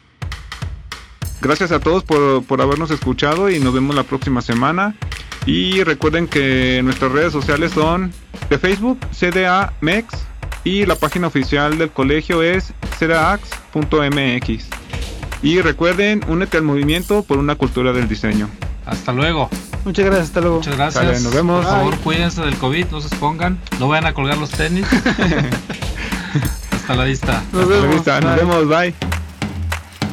[1.41, 4.95] Gracias a todos por, por habernos escuchado y nos vemos la próxima semana.
[5.45, 8.13] Y recuerden que nuestras redes sociales son
[8.49, 10.25] de Facebook, CDA MEX,
[10.63, 14.82] y la página oficial del colegio es cerax.mx.
[15.43, 18.49] Y recuerden, únete al movimiento por una cultura del diseño.
[18.85, 19.49] Hasta luego.
[19.83, 20.55] Muchas gracias, hasta luego.
[20.57, 21.21] Muchas gracias.
[21.21, 21.65] nos vemos.
[21.65, 24.87] Por favor, cuídense del COVID, no se expongan, no vayan a colgar los tenis.
[26.71, 27.43] hasta la vista.
[27.51, 28.05] Nos vemos.
[28.05, 28.93] Nos vemos, bye.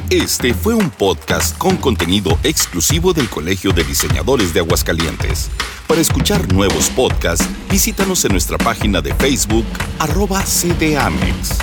[0.09, 5.49] Este fue un podcast con contenido exclusivo del Colegio de Diseñadores de Aguascalientes.
[5.87, 9.65] Para escuchar nuevos podcasts, visítanos en nuestra página de Facebook,
[9.99, 11.59] arroba CDAMEX.